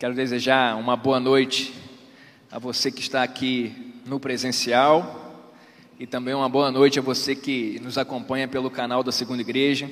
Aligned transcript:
Quero 0.00 0.14
desejar 0.14 0.78
uma 0.78 0.96
boa 0.96 1.20
noite 1.20 1.74
a 2.50 2.58
você 2.58 2.90
que 2.90 3.02
está 3.02 3.22
aqui 3.22 4.00
no 4.06 4.18
presencial 4.18 5.52
e 5.98 6.06
também 6.06 6.32
uma 6.32 6.48
boa 6.48 6.70
noite 6.70 6.98
a 6.98 7.02
você 7.02 7.36
que 7.36 7.78
nos 7.80 7.98
acompanha 7.98 8.48
pelo 8.48 8.70
canal 8.70 9.02
da 9.02 9.12
Segunda 9.12 9.42
Igreja. 9.42 9.90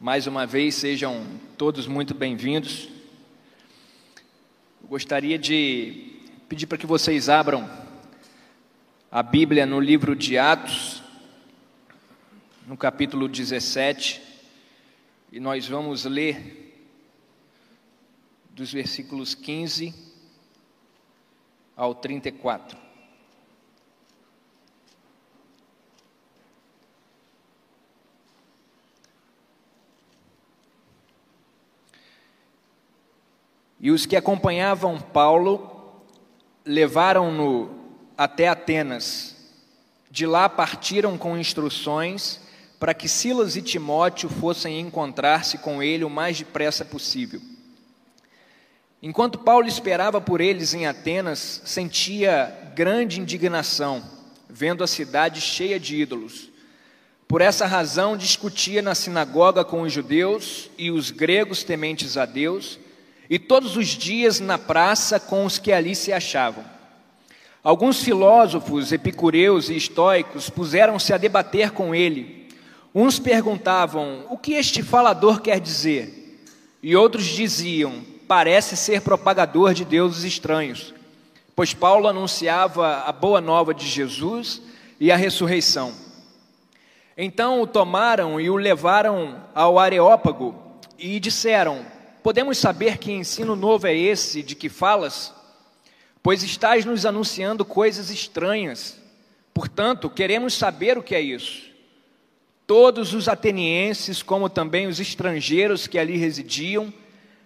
Mais 0.00 0.26
uma 0.26 0.46
vez, 0.46 0.76
sejam 0.76 1.22
todos 1.58 1.86
muito 1.86 2.14
bem-vindos. 2.14 2.88
Gostaria 4.88 5.38
de 5.38 6.22
pedir 6.48 6.66
para 6.66 6.78
que 6.78 6.86
vocês 6.86 7.28
abram 7.28 7.68
a 9.12 9.22
Bíblia 9.22 9.66
no 9.66 9.80
livro 9.80 10.16
de 10.16 10.38
Atos, 10.38 11.02
no 12.66 12.74
capítulo 12.74 13.28
17, 13.28 14.22
e 15.30 15.38
nós 15.38 15.68
vamos 15.68 16.06
ler 16.06 16.63
dos 18.54 18.72
versículos 18.72 19.34
15 19.34 19.92
ao 21.76 21.92
34. 21.92 22.78
E 33.80 33.90
os 33.90 34.06
que 34.06 34.16
acompanhavam 34.16 35.00
Paulo 35.00 36.02
levaram-no 36.64 37.70
até 38.16 38.48
Atenas. 38.48 39.34
De 40.08 40.24
lá 40.26 40.48
partiram 40.48 41.18
com 41.18 41.36
instruções 41.36 42.40
para 42.78 42.94
que 42.94 43.08
Silas 43.08 43.56
e 43.56 43.62
Timóteo 43.62 44.30
fossem 44.30 44.78
encontrar-se 44.78 45.58
com 45.58 45.82
ele 45.82 46.04
o 46.04 46.08
mais 46.08 46.38
depressa 46.38 46.84
possível. 46.84 47.42
Enquanto 49.06 49.38
Paulo 49.38 49.68
esperava 49.68 50.18
por 50.18 50.40
eles 50.40 50.72
em 50.72 50.86
Atenas, 50.86 51.60
sentia 51.66 52.50
grande 52.74 53.20
indignação, 53.20 54.02
vendo 54.48 54.82
a 54.82 54.86
cidade 54.86 55.42
cheia 55.42 55.78
de 55.78 55.94
ídolos. 55.94 56.48
Por 57.28 57.42
essa 57.42 57.66
razão, 57.66 58.16
discutia 58.16 58.80
na 58.80 58.94
sinagoga 58.94 59.62
com 59.62 59.82
os 59.82 59.92
judeus 59.92 60.70
e 60.78 60.90
os 60.90 61.10
gregos 61.10 61.62
tementes 61.62 62.16
a 62.16 62.24
Deus, 62.24 62.78
e 63.28 63.38
todos 63.38 63.76
os 63.76 63.88
dias 63.88 64.40
na 64.40 64.56
praça 64.56 65.20
com 65.20 65.44
os 65.44 65.58
que 65.58 65.70
ali 65.70 65.94
se 65.94 66.10
achavam. 66.10 66.64
Alguns 67.62 68.02
filósofos, 68.02 68.90
epicureus 68.90 69.68
e 69.68 69.76
estoicos 69.76 70.48
puseram-se 70.48 71.12
a 71.12 71.18
debater 71.18 71.72
com 71.72 71.94
ele. 71.94 72.48
Uns 72.94 73.18
perguntavam: 73.18 74.24
O 74.30 74.38
que 74.38 74.54
este 74.54 74.82
falador 74.82 75.42
quer 75.42 75.60
dizer? 75.60 76.40
E 76.82 76.96
outros 76.96 77.26
diziam: 77.26 78.13
parece 78.26 78.76
ser 78.76 79.00
propagador 79.00 79.74
de 79.74 79.84
deuses 79.84 80.24
estranhos, 80.24 80.94
pois 81.54 81.74
Paulo 81.74 82.08
anunciava 82.08 83.04
a 83.06 83.12
boa 83.12 83.40
nova 83.40 83.72
de 83.72 83.86
Jesus 83.86 84.60
e 84.98 85.10
a 85.12 85.16
ressurreição. 85.16 85.92
Então 87.16 87.60
o 87.60 87.66
tomaram 87.66 88.40
e 88.40 88.50
o 88.50 88.56
levaram 88.56 89.44
ao 89.54 89.78
Areópago 89.78 90.54
e 90.98 91.20
disseram: 91.20 91.84
Podemos 92.22 92.58
saber 92.58 92.98
que 92.98 93.12
ensino 93.12 93.54
novo 93.54 93.86
é 93.86 93.94
esse 93.94 94.42
de 94.42 94.54
que 94.54 94.68
falas? 94.68 95.32
Pois 96.22 96.42
estás 96.42 96.84
nos 96.84 97.04
anunciando 97.04 97.64
coisas 97.64 98.10
estranhas. 98.10 98.98
Portanto, 99.52 100.10
queremos 100.10 100.54
saber 100.54 100.98
o 100.98 101.02
que 101.02 101.14
é 101.14 101.20
isso. 101.20 101.62
Todos 102.66 103.12
os 103.12 103.28
atenienses, 103.28 104.22
como 104.22 104.48
também 104.48 104.86
os 104.86 104.98
estrangeiros 104.98 105.86
que 105.86 105.98
ali 105.98 106.16
residiam, 106.16 106.92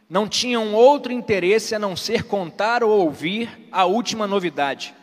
não 0.09 0.27
tinham 0.27 0.75
outro 0.75 1.13
interesse 1.13 1.75
a 1.75 1.79
não 1.79 1.95
ser 1.95 2.25
contar 2.25 2.83
ou 2.83 2.91
ouvir 2.91 3.69
a 3.71 3.85
última 3.85 4.27
novidade. 4.27 4.95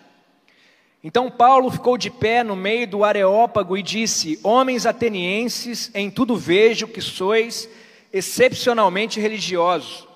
Então 1.03 1.29
Paulo 1.29 1.69
ficou 1.69 1.99
de 1.99 2.09
pé 2.09 2.43
no 2.43 2.55
meio 2.55 2.87
do 2.87 3.03
Areópago 3.03 3.77
e 3.77 3.83
disse: 3.83 4.39
Homens 4.41 4.87
atenienses, 4.87 5.91
em 5.93 6.09
tudo 6.09 6.35
vejo 6.35 6.87
que 6.87 7.01
sois 7.01 7.69
excepcionalmente 8.11 9.19
religiosos, 9.19 10.07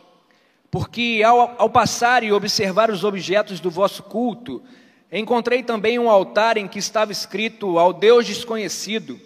porque 0.71 1.21
ao, 1.23 1.55
ao 1.59 1.69
passar 1.69 2.23
e 2.23 2.31
observar 2.31 2.89
os 2.89 3.03
objetos 3.03 3.59
do 3.59 3.69
vosso 3.69 4.01
culto, 4.01 4.63
encontrei 5.11 5.61
também 5.61 5.99
um 5.99 6.09
altar 6.09 6.57
em 6.57 6.67
que 6.67 6.79
estava 6.79 7.11
escrito 7.11 7.77
ao 7.77 7.93
Deus 7.93 8.25
desconhecido. 8.25 9.19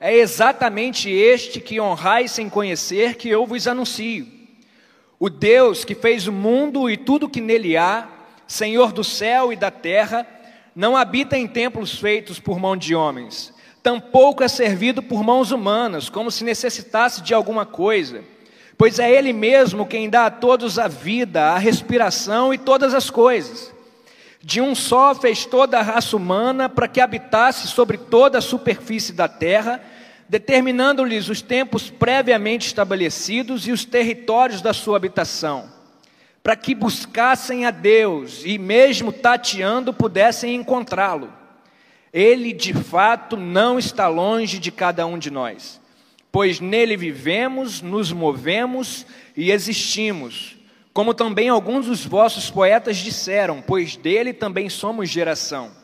É 0.00 0.16
exatamente 0.16 1.08
este 1.08 1.60
que 1.60 1.80
honrais 1.80 2.32
sem 2.32 2.48
conhecer 2.48 3.14
que 3.16 3.28
eu 3.28 3.46
vos 3.46 3.68
anuncio. 3.68 4.37
O 5.20 5.28
Deus 5.28 5.84
que 5.84 5.94
fez 5.94 6.28
o 6.28 6.32
mundo 6.32 6.88
e 6.88 6.96
tudo 6.96 7.28
que 7.28 7.40
nele 7.40 7.76
há, 7.76 8.06
Senhor 8.46 8.92
do 8.92 9.02
céu 9.02 9.52
e 9.52 9.56
da 9.56 9.70
terra, 9.70 10.26
não 10.74 10.96
habita 10.96 11.36
em 11.36 11.48
templos 11.48 11.98
feitos 11.98 12.38
por 12.38 12.60
mão 12.60 12.76
de 12.76 12.94
homens, 12.94 13.52
tampouco 13.82 14.44
é 14.44 14.48
servido 14.48 15.02
por 15.02 15.24
mãos 15.24 15.50
humanas, 15.50 16.08
como 16.08 16.30
se 16.30 16.44
necessitasse 16.44 17.20
de 17.20 17.34
alguma 17.34 17.66
coisa, 17.66 18.22
pois 18.76 19.00
é 19.00 19.10
Ele 19.10 19.32
mesmo 19.32 19.86
quem 19.86 20.08
dá 20.08 20.26
a 20.26 20.30
todos 20.30 20.78
a 20.78 20.86
vida, 20.86 21.46
a 21.46 21.58
respiração 21.58 22.54
e 22.54 22.58
todas 22.58 22.94
as 22.94 23.10
coisas. 23.10 23.74
De 24.40 24.60
um 24.60 24.72
só 24.72 25.16
fez 25.16 25.44
toda 25.44 25.80
a 25.80 25.82
raça 25.82 26.16
humana 26.16 26.68
para 26.68 26.86
que 26.86 27.00
habitasse 27.00 27.66
sobre 27.66 27.98
toda 27.98 28.38
a 28.38 28.42
superfície 28.42 29.12
da 29.12 29.26
terra 29.26 29.80
determinando-lhes 30.28 31.28
os 31.28 31.40
tempos 31.40 31.88
previamente 31.88 32.66
estabelecidos 32.66 33.66
e 33.66 33.72
os 33.72 33.84
territórios 33.84 34.60
da 34.60 34.74
sua 34.74 34.96
habitação, 34.96 35.70
para 36.42 36.54
que 36.54 36.74
buscassem 36.74 37.64
a 37.64 37.70
Deus 37.70 38.42
e, 38.44 38.58
mesmo 38.58 39.10
tateando, 39.12 39.92
pudessem 39.92 40.54
encontrá-lo. 40.54 41.32
Ele, 42.12 42.52
de 42.52 42.74
fato, 42.74 43.36
não 43.36 43.78
está 43.78 44.08
longe 44.08 44.58
de 44.58 44.70
cada 44.70 45.06
um 45.06 45.18
de 45.18 45.30
nós, 45.30 45.80
pois 46.30 46.60
nele 46.60 46.96
vivemos, 46.96 47.80
nos 47.80 48.12
movemos 48.12 49.06
e 49.36 49.50
existimos, 49.50 50.56
como 50.92 51.14
também 51.14 51.48
alguns 51.48 51.86
dos 51.86 52.04
vossos 52.04 52.50
poetas 52.50 52.96
disseram, 52.96 53.62
pois 53.62 53.96
dele 53.96 54.32
também 54.32 54.68
somos 54.68 55.08
geração. 55.08 55.77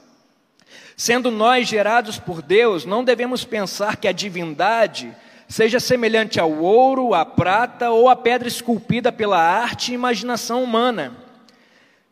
Sendo 0.97 1.31
nós 1.31 1.67
gerados 1.67 2.19
por 2.19 2.41
Deus, 2.41 2.85
não 2.85 3.03
devemos 3.03 3.45
pensar 3.45 3.97
que 3.97 4.07
a 4.07 4.13
divindade 4.13 5.15
seja 5.49 5.81
semelhante 5.81 6.41
ao 6.41 6.53
ouro, 6.53 7.15
à 7.15 7.25
prata 7.25 7.91
ou 7.91 8.09
à 8.09 8.17
pedra 8.17 8.49
esculpida 8.49 9.13
pela 9.13 9.39
arte 9.39 9.91
e 9.91 9.95
imaginação 9.95 10.63
humana. 10.63 11.17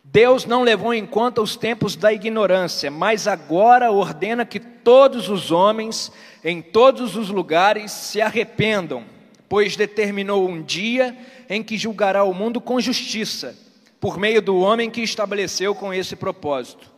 Deus 0.04 0.44
não 0.44 0.62
levou 0.62 0.92
em 0.92 1.06
conta 1.06 1.40
os 1.40 1.56
tempos 1.56 1.96
da 1.96 2.12
ignorância, 2.12 2.90
mas 2.90 3.26
agora 3.26 3.90
ordena 3.90 4.44
que 4.44 4.60
todos 4.60 5.30
os 5.30 5.50
homens, 5.50 6.12
em 6.44 6.60
todos 6.60 7.16
os 7.16 7.30
lugares, 7.30 7.90
se 7.92 8.20
arrependam, 8.20 9.04
pois 9.48 9.74
determinou 9.74 10.46
um 10.46 10.60
dia 10.60 11.16
em 11.48 11.62
que 11.62 11.78
julgará 11.78 12.24
o 12.24 12.34
mundo 12.34 12.60
com 12.60 12.80
justiça, 12.80 13.56
por 13.98 14.18
meio 14.18 14.42
do 14.42 14.58
homem 14.58 14.90
que 14.90 15.00
estabeleceu 15.00 15.74
com 15.74 15.94
esse 15.94 16.14
propósito. 16.14 16.91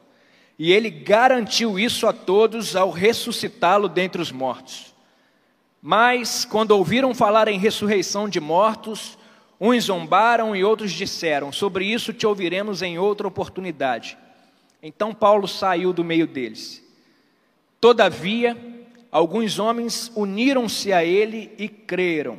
E 0.59 0.72
ele 0.72 0.91
garantiu 0.91 1.78
isso 1.78 2.06
a 2.06 2.12
todos 2.12 2.76
ao 2.76 2.91
ressuscitá-lo 2.91 3.88
dentre 3.88 4.22
os 4.22 4.31
mortos. 4.31 4.94
Mas, 5.82 6.44
quando 6.44 6.70
ouviram 6.70 7.15
falar 7.15 7.48
em 7.48 7.59
ressurreição 7.59 8.28
de 8.28 8.41
mortos, 8.41 9.19
uns 9.60 9.84
zombaram 9.84 10.54
e 10.54 10.65
outros 10.65 10.92
disseram: 10.92 11.53
Sobre 11.53 11.84
isso 11.84 12.12
te 12.12 12.26
ouviremos 12.26 12.82
em 12.82 12.98
outra 12.98 13.26
oportunidade. 13.26 14.16
Então 14.82 15.12
Paulo 15.12 15.48
saiu 15.48 15.92
do 15.92 16.04
meio 16.04 16.26
deles. 16.26 16.82
Todavia, 17.81 18.56
alguns 19.10 19.59
homens 19.59 20.10
uniram-se 20.15 20.92
a 20.92 21.04
ele 21.04 21.53
e 21.59 21.69
creram, 21.69 22.38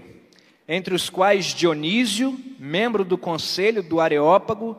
entre 0.67 0.95
os 0.95 1.09
quais 1.09 1.47
Dionísio, 1.47 2.39
membro 2.57 3.03
do 3.03 3.17
conselho 3.17 3.83
do 3.83 3.99
Areópago, 3.99 4.77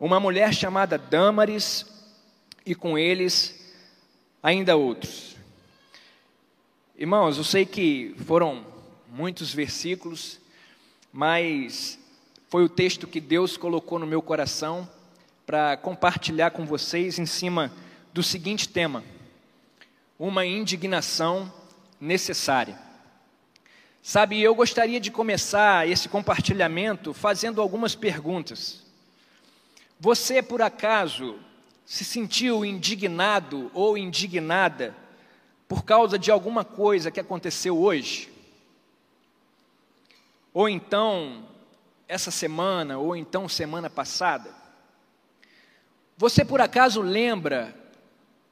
uma 0.00 0.18
mulher 0.18 0.54
chamada 0.54 0.96
Dâmaris, 0.96 1.97
e 2.68 2.74
com 2.74 2.98
eles 2.98 3.58
ainda 4.42 4.76
outros. 4.76 5.34
Irmãos, 6.94 7.38
eu 7.38 7.44
sei 7.44 7.64
que 7.64 8.14
foram 8.26 8.66
muitos 9.08 9.54
versículos, 9.54 10.38
mas 11.10 11.98
foi 12.50 12.62
o 12.62 12.68
texto 12.68 13.06
que 13.06 13.22
Deus 13.22 13.56
colocou 13.56 13.98
no 13.98 14.06
meu 14.06 14.20
coração 14.20 14.86
para 15.46 15.78
compartilhar 15.78 16.50
com 16.50 16.66
vocês 16.66 17.18
em 17.18 17.24
cima 17.24 17.72
do 18.12 18.22
seguinte 18.22 18.68
tema: 18.68 19.02
uma 20.18 20.44
indignação 20.44 21.50
necessária. 21.98 22.78
Sabe, 24.02 24.42
eu 24.42 24.54
gostaria 24.54 25.00
de 25.00 25.10
começar 25.10 25.88
esse 25.88 26.06
compartilhamento 26.06 27.14
fazendo 27.14 27.62
algumas 27.62 27.94
perguntas. 27.94 28.82
Você, 29.98 30.42
por 30.42 30.60
acaso, 30.60 31.38
se 31.88 32.04
sentiu 32.04 32.66
indignado 32.66 33.70
ou 33.72 33.96
indignada 33.96 34.94
por 35.66 35.86
causa 35.86 36.18
de 36.18 36.30
alguma 36.30 36.62
coisa 36.62 37.10
que 37.10 37.18
aconteceu 37.18 37.78
hoje? 37.78 38.30
Ou 40.52 40.68
então 40.68 41.48
essa 42.06 42.30
semana 42.30 42.98
ou 42.98 43.16
então 43.16 43.48
semana 43.48 43.88
passada? 43.88 44.54
Você 46.18 46.44
por 46.44 46.60
acaso 46.60 47.00
lembra 47.00 47.74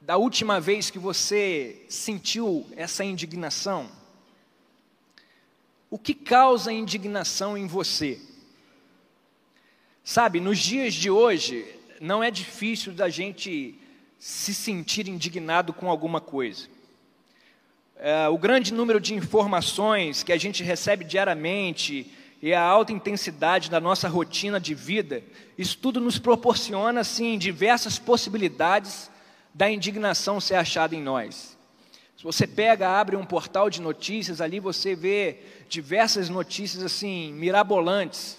da 0.01 0.17
última 0.17 0.59
vez 0.59 0.89
que 0.89 0.99
você 0.99 1.85
sentiu 1.91 2.67
essa 2.75 3.05
indignação? 3.05 3.93
O 5.91 5.99
que 5.99 6.15
causa 6.15 6.73
indignação 6.73 7.55
em 7.55 7.67
você? 7.67 8.19
Sabe, 10.03 10.41
nos 10.41 10.59
dias 10.59 10.95
de 10.95 11.11
hoje, 11.11 11.76
não 12.01 12.23
é 12.23 12.31
difícil 12.31 12.93
da 12.93 13.09
gente 13.09 13.79
se 14.19 14.55
sentir 14.55 15.09
indignado 15.09 15.73
com 15.73 15.91
alguma 15.91 16.21
coisa. 16.21 16.69
É, 17.97 18.29
o 18.29 18.37
grande 18.37 18.75
número 18.75 19.01
de 19.01 19.15
informações 19.15 20.23
que 20.23 20.33
a 20.33 20.37
gente 20.37 20.63
recebe 20.63 21.05
diariamente 21.05 22.13
e 22.43 22.53
a 22.53 22.61
alta 22.61 22.93
intensidade 22.93 23.71
da 23.71 23.81
nossa 23.81 24.09
rotina 24.09 24.61
de 24.61 24.75
vida, 24.75 25.23
isso 25.57 25.79
tudo 25.79 26.01
nos 26.01 26.19
proporciona, 26.19 27.01
assim, 27.01 27.39
diversas 27.39 27.99
possibilidades 27.99 29.11
da 29.55 29.71
indignação 29.71 30.39
ser 30.39 30.57
achada 30.57 30.95
em 30.95 31.03
nós. 31.03 31.57
Se 32.17 32.23
você 32.23 32.47
pega, 32.47 32.89
abre 32.89 33.17
um 33.17 33.25
portal 33.25 33.71
de 33.71 33.81
notícias, 33.81 34.41
ali 34.41 34.61
você 34.61 34.95
vê 34.95 35.39
diversas 35.69 36.29
notícias, 36.29 36.83
assim, 36.83 37.33
mirabolantes. 37.33 38.39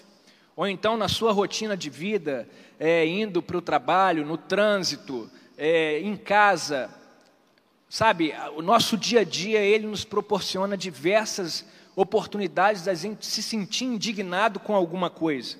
Ou 0.57 0.67
então, 0.67 0.97
na 0.97 1.07
sua 1.07 1.31
rotina 1.31 1.77
de 1.77 1.87
vida, 1.87 2.49
é, 2.79 3.05
indo 3.05 3.43
para 3.43 3.57
o 3.57 3.61
trabalho, 3.61 4.25
no 4.25 4.39
trânsito, 4.39 5.29
é, 5.55 5.99
em 5.99 6.17
casa, 6.17 6.89
sabe, 7.87 8.33
o 8.55 8.63
nosso 8.63 8.97
dia 8.97 9.19
a 9.19 9.23
dia, 9.23 9.59
ele 9.59 9.85
nos 9.85 10.03
proporciona 10.03 10.75
diversas 10.75 11.63
oportunidades 11.95 12.83
da 12.83 12.95
gente 12.95 13.23
se 13.23 13.43
sentir 13.43 13.85
indignado 13.85 14.59
com 14.59 14.75
alguma 14.75 15.11
coisa. 15.11 15.57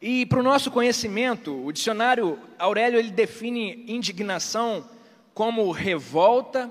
E 0.00 0.24
para 0.26 0.38
o 0.38 0.42
nosso 0.44 0.70
conhecimento, 0.70 1.66
o 1.66 1.72
dicionário 1.72 2.38
Aurélio 2.56 3.00
ele 3.00 3.10
define 3.10 3.84
indignação 3.88 4.88
como 5.34 5.68
revolta, 5.72 6.70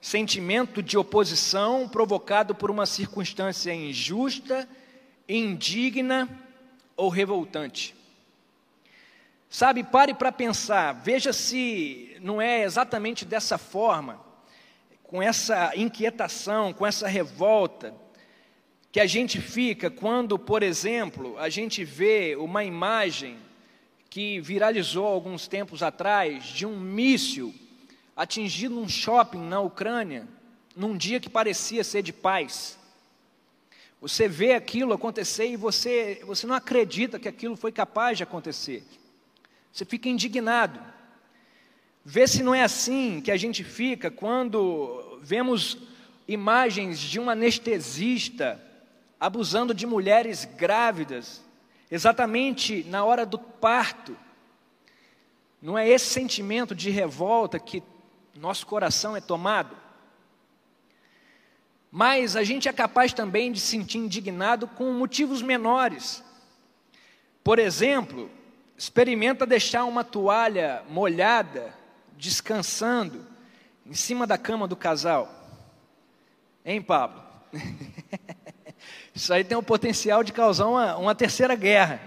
sentimento 0.00 0.82
de 0.82 0.96
oposição 0.96 1.86
provocado 1.86 2.54
por 2.54 2.70
uma 2.70 2.86
circunstância 2.86 3.74
injusta, 3.74 4.66
indigna 5.28 6.28
ou 6.96 7.08
revoltante. 7.08 7.94
Sabe, 9.48 9.84
pare 9.84 10.12
para 10.12 10.32
pensar, 10.32 10.92
veja 10.92 11.32
se 11.32 12.16
não 12.20 12.42
é 12.42 12.62
exatamente 12.62 13.24
dessa 13.24 13.56
forma, 13.56 14.20
com 15.02 15.22
essa 15.22 15.72
inquietação, 15.76 16.72
com 16.72 16.86
essa 16.86 17.06
revolta, 17.06 17.94
que 18.90 19.00
a 19.00 19.06
gente 19.06 19.40
fica 19.40 19.90
quando, 19.90 20.38
por 20.38 20.62
exemplo, 20.62 21.38
a 21.38 21.48
gente 21.48 21.84
vê 21.84 22.34
uma 22.36 22.64
imagem 22.64 23.38
que 24.10 24.40
viralizou 24.40 25.06
alguns 25.06 25.46
tempos 25.46 25.82
atrás 25.82 26.44
de 26.44 26.66
um 26.66 26.78
míssil 26.80 27.54
atingindo 28.16 28.80
um 28.80 28.88
shopping 28.88 29.46
na 29.46 29.60
Ucrânia, 29.60 30.26
num 30.74 30.96
dia 30.96 31.20
que 31.20 31.28
parecia 31.28 31.84
ser 31.84 32.02
de 32.02 32.12
paz. 32.12 32.78
Você 34.06 34.28
vê 34.28 34.52
aquilo 34.52 34.92
acontecer 34.92 35.48
e 35.48 35.56
você, 35.56 36.22
você 36.24 36.46
não 36.46 36.54
acredita 36.54 37.18
que 37.18 37.26
aquilo 37.26 37.56
foi 37.56 37.72
capaz 37.72 38.16
de 38.16 38.22
acontecer. 38.22 38.84
Você 39.72 39.84
fica 39.84 40.08
indignado. 40.08 40.80
Vê 42.04 42.24
se 42.28 42.40
não 42.40 42.54
é 42.54 42.62
assim 42.62 43.20
que 43.20 43.32
a 43.32 43.36
gente 43.36 43.64
fica 43.64 44.08
quando 44.08 45.18
vemos 45.22 45.78
imagens 46.28 47.00
de 47.00 47.18
um 47.18 47.28
anestesista 47.28 48.62
abusando 49.18 49.74
de 49.74 49.88
mulheres 49.88 50.44
grávidas, 50.56 51.42
exatamente 51.90 52.84
na 52.84 53.04
hora 53.04 53.26
do 53.26 53.40
parto. 53.40 54.16
Não 55.60 55.76
é 55.76 55.88
esse 55.88 56.06
sentimento 56.06 56.76
de 56.76 56.90
revolta 56.90 57.58
que 57.58 57.82
nosso 58.36 58.68
coração 58.68 59.16
é 59.16 59.20
tomado? 59.20 59.76
Mas 61.98 62.36
a 62.36 62.44
gente 62.44 62.68
é 62.68 62.72
capaz 62.74 63.14
também 63.14 63.50
de 63.50 63.58
se 63.58 63.68
sentir 63.68 63.96
indignado 63.96 64.68
com 64.68 64.92
motivos 64.92 65.40
menores. 65.40 66.22
Por 67.42 67.58
exemplo, 67.58 68.30
experimenta 68.76 69.46
deixar 69.46 69.86
uma 69.86 70.04
toalha 70.04 70.82
molhada, 70.90 71.72
descansando, 72.18 73.24
em 73.86 73.94
cima 73.94 74.26
da 74.26 74.36
cama 74.36 74.68
do 74.68 74.76
casal. 74.76 75.48
Hein, 76.66 76.82
Pablo? 76.82 77.22
Isso 79.14 79.32
aí 79.32 79.42
tem 79.42 79.56
o 79.56 79.62
potencial 79.62 80.22
de 80.22 80.34
causar 80.34 80.66
uma, 80.66 80.98
uma 80.98 81.14
terceira 81.14 81.54
guerra. 81.54 81.98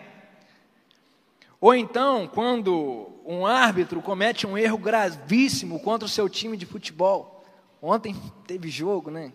Ou 1.60 1.74
então, 1.74 2.28
quando 2.28 3.10
um 3.26 3.44
árbitro 3.44 4.04
comete 4.04 4.46
um 4.46 4.56
erro 4.56 4.78
gravíssimo 4.78 5.80
contra 5.80 6.06
o 6.06 6.10
seu 6.10 6.30
time 6.30 6.56
de 6.56 6.68
futebol. 6.68 7.44
Ontem 7.82 8.16
teve 8.46 8.70
jogo, 8.70 9.10
né? 9.10 9.34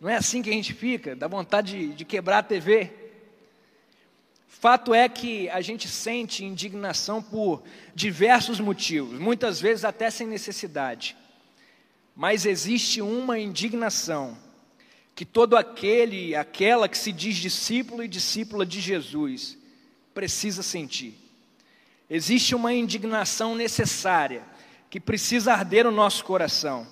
Não 0.00 0.08
é 0.08 0.16
assim 0.16 0.40
que 0.40 0.48
a 0.48 0.52
gente 0.52 0.72
fica, 0.72 1.14
dá 1.14 1.28
vontade 1.28 1.88
de, 1.88 1.94
de 1.94 2.04
quebrar 2.04 2.38
a 2.38 2.42
TV. 2.42 2.90
Fato 4.48 4.94
é 4.94 5.08
que 5.08 5.48
a 5.50 5.60
gente 5.60 5.88
sente 5.88 6.44
indignação 6.44 7.22
por 7.22 7.62
diversos 7.94 8.58
motivos, 8.60 9.18
muitas 9.18 9.60
vezes 9.60 9.84
até 9.84 10.10
sem 10.10 10.26
necessidade. 10.26 11.16
Mas 12.16 12.46
existe 12.46 13.02
uma 13.02 13.38
indignação 13.38 14.36
que 15.14 15.24
todo 15.24 15.56
aquele, 15.56 16.34
aquela 16.34 16.88
que 16.88 16.96
se 16.96 17.12
diz 17.12 17.36
discípulo 17.36 18.02
e 18.02 18.08
discípula 18.08 18.64
de 18.64 18.80
Jesus 18.80 19.58
precisa 20.14 20.62
sentir. 20.62 21.14
Existe 22.08 22.54
uma 22.54 22.72
indignação 22.72 23.54
necessária 23.54 24.42
que 24.88 24.98
precisa 24.98 25.52
arder 25.52 25.84
no 25.84 25.90
nosso 25.90 26.24
coração. 26.24 26.86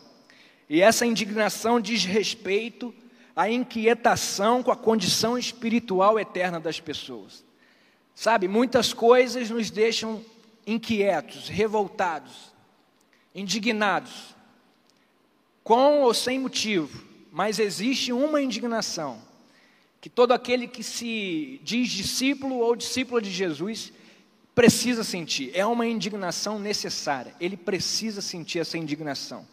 E 0.68 0.80
essa 0.80 1.06
indignação 1.06 1.80
diz 1.80 2.04
respeito 2.04 2.94
à 3.34 3.50
inquietação 3.50 4.62
com 4.62 4.70
a 4.70 4.76
condição 4.76 5.38
espiritual 5.38 6.18
eterna 6.18 6.60
das 6.60 6.78
pessoas. 6.78 7.44
Sabe, 8.14 8.48
muitas 8.48 8.92
coisas 8.92 9.48
nos 9.48 9.70
deixam 9.70 10.24
inquietos, 10.66 11.48
revoltados, 11.48 12.52
indignados, 13.34 14.34
com 15.62 16.00
ou 16.00 16.12
sem 16.12 16.38
motivo, 16.38 17.02
mas 17.30 17.58
existe 17.58 18.12
uma 18.12 18.42
indignação 18.42 19.22
que 20.00 20.08
todo 20.08 20.32
aquele 20.32 20.66
que 20.66 20.82
se 20.82 21.60
diz 21.62 21.90
discípulo 21.90 22.58
ou 22.58 22.76
discípula 22.76 23.20
de 23.20 23.30
Jesus 23.30 23.92
precisa 24.54 25.02
sentir. 25.02 25.50
É 25.54 25.64
uma 25.66 25.87
indignação 25.87 26.58
necessária, 26.58 27.34
ele 27.40 27.56
precisa 27.56 28.20
sentir 28.20 28.58
essa 28.60 28.78
indignação. 28.78 29.46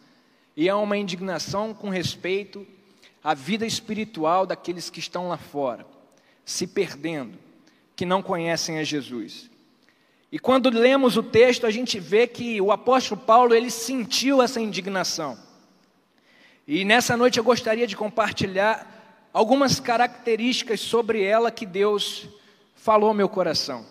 E 0.56 0.68
é 0.68 0.74
uma 0.74 0.96
indignação 0.96 1.74
com 1.74 1.90
respeito 1.90 2.66
à 3.22 3.34
vida 3.34 3.66
espiritual 3.66 4.46
daqueles 4.46 4.88
que 4.88 5.00
estão 5.00 5.28
lá 5.28 5.36
fora, 5.36 5.86
se 6.44 6.66
perdendo 6.66 7.38
que 7.94 8.06
não 8.06 8.22
conhecem 8.22 8.78
a 8.78 8.84
Jesus. 8.84 9.50
E 10.30 10.38
quando 10.38 10.70
lemos 10.70 11.16
o 11.16 11.22
texto, 11.22 11.66
a 11.66 11.70
gente 11.70 12.00
vê 12.00 12.26
que 12.26 12.60
o 12.60 12.72
apóstolo 12.72 13.20
Paulo, 13.20 13.54
ele 13.54 13.70
sentiu 13.70 14.42
essa 14.42 14.60
indignação. 14.60 15.38
E 16.66 16.84
nessa 16.84 17.16
noite 17.16 17.38
eu 17.38 17.44
gostaria 17.44 17.86
de 17.86 17.96
compartilhar 17.96 19.28
algumas 19.32 19.78
características 19.78 20.80
sobre 20.80 21.22
ela 21.22 21.50
que 21.50 21.64
Deus 21.64 22.28
falou 22.74 23.08
ao 23.08 23.14
meu 23.14 23.28
coração. 23.28 23.86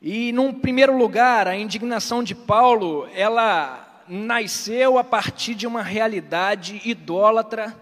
E 0.00 0.30
num 0.32 0.52
primeiro 0.52 0.96
lugar, 0.96 1.48
a 1.48 1.56
indignação 1.56 2.22
de 2.22 2.34
Paulo, 2.34 3.08
ela 3.14 3.85
nasceu 4.08 4.98
a 4.98 5.04
partir 5.04 5.54
de 5.54 5.66
uma 5.66 5.82
realidade 5.82 6.80
idólatra 6.84 7.76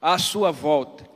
à 0.00 0.18
sua 0.18 0.50
volta. 0.50 1.08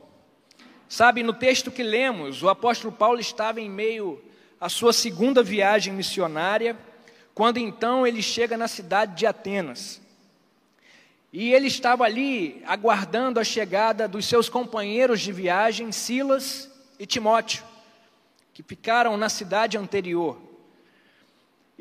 Sabe, 0.87 1.21
no 1.21 1.33
texto 1.33 1.69
que 1.69 1.83
lemos, 1.83 2.41
o 2.41 2.49
apóstolo 2.49 2.91
Paulo 2.91 3.19
estava 3.19 3.61
em 3.61 3.69
meio 3.69 4.21
à 4.59 4.67
sua 4.67 4.91
segunda 4.91 5.43
viagem 5.43 5.93
missionária, 5.93 6.75
quando 7.33 7.57
então 7.57 8.05
ele 8.05 8.21
chega 8.21 8.57
na 8.57 8.67
cidade 8.67 9.15
de 9.15 9.25
Atenas. 9.25 10.01
E 11.31 11.53
ele 11.53 11.67
estava 11.67 12.05
ali 12.05 12.63
aguardando 12.65 13.39
a 13.39 13.43
chegada 13.43 14.07
dos 14.07 14.25
seus 14.25 14.49
companheiros 14.49 15.21
de 15.21 15.31
viagem, 15.31 15.91
Silas 15.91 16.69
e 16.97 17.05
Timóteo, 17.05 17.63
que 18.51 18.63
ficaram 18.63 19.15
na 19.15 19.29
cidade 19.29 19.77
anterior. 19.77 20.48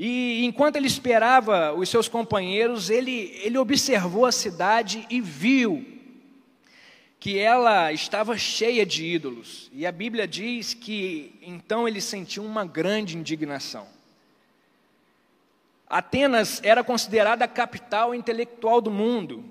E 0.01 0.45
enquanto 0.45 0.77
ele 0.77 0.87
esperava 0.87 1.75
os 1.75 1.89
seus 1.89 2.07
companheiros, 2.07 2.89
ele, 2.89 3.37
ele 3.43 3.59
observou 3.59 4.25
a 4.25 4.31
cidade 4.31 5.05
e 5.11 5.21
viu 5.21 5.85
que 7.19 7.37
ela 7.37 7.93
estava 7.93 8.39
cheia 8.39 8.87
de 8.87 9.05
ídolos. 9.05 9.69
E 9.73 9.85
a 9.85 9.91
Bíblia 9.91 10.29
diz 10.29 10.73
que 10.73 11.37
então 11.43 11.89
ele 11.89 12.01
sentiu 12.01 12.45
uma 12.45 12.65
grande 12.65 13.19
indignação. 13.19 13.89
Atenas 15.91 16.61
era 16.63 16.85
considerada 16.85 17.45
a 17.45 17.49
capital 17.49 18.15
intelectual 18.15 18.81
do 18.81 18.93
mundo, 18.93 19.45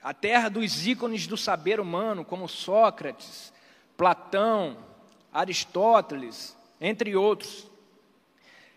a 0.00 0.14
terra 0.14 0.48
dos 0.48 0.86
ícones 0.86 1.26
do 1.26 1.36
saber 1.36 1.80
humano, 1.80 2.24
como 2.24 2.48
Sócrates, 2.48 3.52
Platão, 3.96 4.76
Aristóteles, 5.32 6.56
entre 6.80 7.16
outros. 7.16 7.71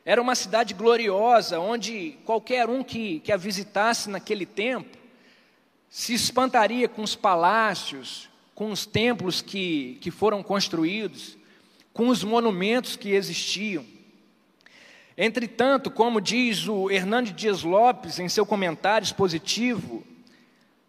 Era 0.05 0.21
uma 0.21 0.35
cidade 0.35 0.75
gloriosa, 0.75 1.59
onde 1.59 2.19
qualquer 2.25 2.69
um 2.69 2.83
que, 2.83 3.21
que 3.21 3.31
a 3.31 3.37
visitasse 3.37 4.07
naquele 4.07 4.45
tempo 4.45 4.95
se 5.89 6.13
espantaria 6.13 6.87
com 6.87 7.01
os 7.01 7.15
palácios, 7.15 8.29
com 8.53 8.69
os 8.69 8.85
templos 8.85 9.41
que, 9.41 9.97
que 10.01 10.11
foram 10.11 10.43
construídos, 10.43 11.35
com 11.91 12.09
os 12.09 12.23
monumentos 12.23 12.95
que 12.95 13.09
existiam. 13.09 13.83
Entretanto, 15.17 15.89
como 15.89 16.21
diz 16.21 16.67
o 16.67 16.91
Hernandes 16.91 17.35
Dias 17.35 17.63
Lopes 17.63 18.19
em 18.19 18.29
seu 18.29 18.45
comentário 18.45 19.05
expositivo, 19.05 20.05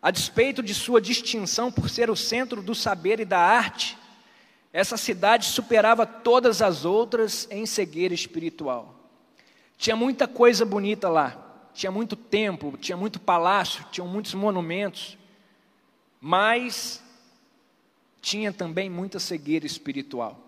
a 0.03 0.11
despeito 0.11 0.63
de 0.63 0.75
sua 0.75 1.01
distinção 1.01 1.73
por 1.73 1.89
ser 1.89 2.11
o 2.11 2.17
centro 2.17 2.61
do 2.61 2.75
saber 2.75 3.19
e 3.21 3.25
da 3.25 3.39
arte, 3.39 3.97
essa 4.73 4.99
cidade 4.99 5.47
superava 5.47 6.05
todas 6.05 6.61
as 6.61 6.85
outras 6.85 7.49
em 7.51 7.65
cegueira 7.65 8.13
espiritual. 8.13 8.96
Tinha 9.77 9.95
muita 9.95 10.27
coisa 10.27 10.65
bonita 10.65 11.09
lá, 11.09 11.69
tinha 11.75 11.93
muito 11.93 12.17
templo, 12.17 12.77
tinha 12.79 12.97
muito 12.97 13.21
palácio, 13.21 13.85
tinham 13.93 14.09
muitos 14.09 14.35
monumentos, 14.35 15.19
mas 16.21 17.03
tinha 18.21 18.53
também 18.53 18.89
muita 18.89 19.19
cegueira 19.21 19.67
espiritual. 19.67 20.41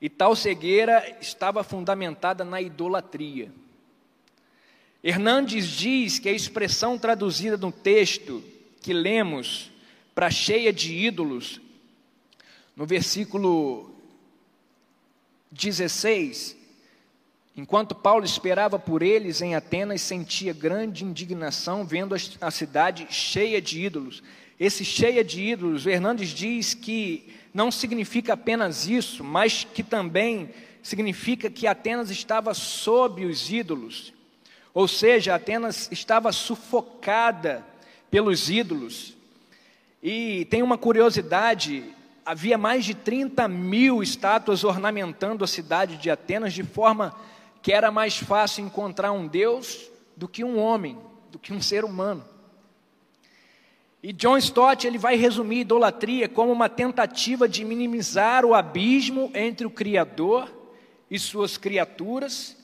E 0.00 0.08
tal 0.08 0.34
cegueira 0.34 1.18
estava 1.20 1.62
fundamentada 1.62 2.44
na 2.44 2.60
idolatria. 2.60 3.52
Hernandes 5.02 5.68
diz 5.68 6.18
que 6.18 6.28
a 6.28 6.32
expressão 6.32 6.98
traduzida 6.98 7.56
no 7.56 7.70
texto 7.70 8.42
que 8.80 8.92
lemos 8.92 9.70
para 10.14 10.30
cheia 10.30 10.72
de 10.72 10.92
ídolos, 10.92 11.60
no 12.74 12.86
versículo 12.86 13.94
16, 15.52 16.56
enquanto 17.56 17.94
Paulo 17.94 18.24
esperava 18.24 18.78
por 18.78 19.02
eles 19.02 19.40
em 19.40 19.54
Atenas, 19.54 20.02
sentia 20.02 20.52
grande 20.52 21.04
indignação 21.04 21.84
vendo 21.84 22.14
a 22.40 22.50
cidade 22.50 23.06
cheia 23.10 23.60
de 23.62 23.82
ídolos. 23.82 24.22
Esse 24.60 24.84
cheia 24.84 25.24
de 25.24 25.42
ídolos, 25.42 25.86
Hernandes 25.86 26.30
diz 26.30 26.74
que 26.74 27.32
não 27.52 27.70
significa 27.70 28.34
apenas 28.34 28.86
isso, 28.86 29.24
mas 29.24 29.64
que 29.64 29.82
também 29.82 30.50
significa 30.82 31.50
que 31.50 31.66
Atenas 31.66 32.10
estava 32.10 32.52
sob 32.54 33.24
os 33.24 33.50
ídolos. 33.50 34.12
Ou 34.72 34.86
seja, 34.86 35.34
Atenas 35.34 35.88
estava 35.90 36.30
sufocada 36.32 37.64
pelos 38.10 38.50
ídolos. 38.50 39.14
E 40.02 40.44
tem 40.50 40.62
uma 40.62 40.76
curiosidade: 40.76 41.82
havia 42.24 42.58
mais 42.58 42.84
de 42.84 42.94
30 42.94 43.48
mil 43.48 44.02
estátuas 44.02 44.64
ornamentando 44.64 45.42
a 45.42 45.48
cidade 45.48 45.96
de 45.96 46.10
Atenas, 46.10 46.52
de 46.52 46.62
forma 46.62 47.14
que 47.66 47.72
era 47.72 47.90
mais 47.90 48.16
fácil 48.16 48.64
encontrar 48.64 49.10
um 49.10 49.26
Deus 49.26 49.90
do 50.16 50.28
que 50.28 50.44
um 50.44 50.56
homem, 50.56 50.96
do 51.32 51.36
que 51.36 51.52
um 51.52 51.60
ser 51.60 51.84
humano. 51.84 52.24
E 54.00 54.12
John 54.12 54.36
Stott 54.36 54.86
ele 54.86 54.98
vai 54.98 55.16
resumir 55.16 55.62
idolatria 55.62 56.28
como 56.28 56.52
uma 56.52 56.68
tentativa 56.68 57.48
de 57.48 57.64
minimizar 57.64 58.44
o 58.44 58.54
abismo 58.54 59.32
entre 59.34 59.66
o 59.66 59.70
Criador 59.70 60.48
e 61.10 61.18
suas 61.18 61.56
criaturas, 61.56 62.56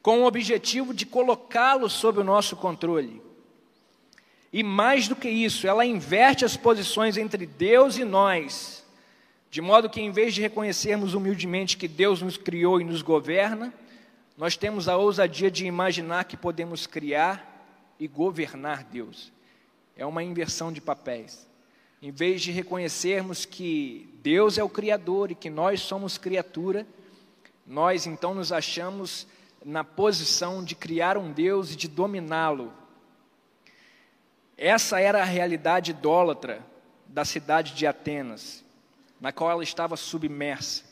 com 0.00 0.20
o 0.20 0.24
objetivo 0.24 0.94
de 0.94 1.04
colocá-lo 1.04 1.90
sob 1.90 2.20
o 2.20 2.24
nosso 2.24 2.54
controle. 2.54 3.20
E 4.52 4.62
mais 4.62 5.08
do 5.08 5.16
que 5.16 5.28
isso, 5.28 5.66
ela 5.66 5.84
inverte 5.84 6.44
as 6.44 6.56
posições 6.56 7.16
entre 7.16 7.44
Deus 7.44 7.98
e 7.98 8.04
nós, 8.04 8.84
de 9.50 9.60
modo 9.60 9.90
que 9.90 10.00
em 10.00 10.12
vez 10.12 10.32
de 10.32 10.42
reconhecermos 10.42 11.12
humildemente 11.12 11.76
que 11.76 11.88
Deus 11.88 12.22
nos 12.22 12.36
criou 12.36 12.80
e 12.80 12.84
nos 12.84 13.02
governa, 13.02 13.74
nós 14.36 14.56
temos 14.56 14.88
a 14.88 14.96
ousadia 14.96 15.50
de 15.50 15.64
imaginar 15.64 16.24
que 16.24 16.36
podemos 16.36 16.86
criar 16.86 17.94
e 17.98 18.08
governar 18.08 18.82
Deus. 18.84 19.32
É 19.96 20.04
uma 20.04 20.22
inversão 20.22 20.72
de 20.72 20.80
papéis. 20.80 21.48
Em 22.02 22.10
vez 22.10 22.42
de 22.42 22.50
reconhecermos 22.50 23.44
que 23.44 24.12
Deus 24.22 24.58
é 24.58 24.64
o 24.64 24.68
Criador 24.68 25.30
e 25.30 25.34
que 25.34 25.48
nós 25.48 25.80
somos 25.80 26.18
criatura, 26.18 26.86
nós 27.66 28.06
então 28.06 28.34
nos 28.34 28.52
achamos 28.52 29.26
na 29.64 29.82
posição 29.82 30.62
de 30.62 30.74
criar 30.74 31.16
um 31.16 31.32
Deus 31.32 31.72
e 31.72 31.76
de 31.76 31.88
dominá-lo. 31.88 32.72
Essa 34.58 35.00
era 35.00 35.22
a 35.22 35.24
realidade 35.24 35.92
idólatra 35.92 36.64
da 37.06 37.24
cidade 37.24 37.74
de 37.74 37.86
Atenas, 37.86 38.64
na 39.20 39.32
qual 39.32 39.50
ela 39.50 39.62
estava 39.62 39.96
submersa. 39.96 40.83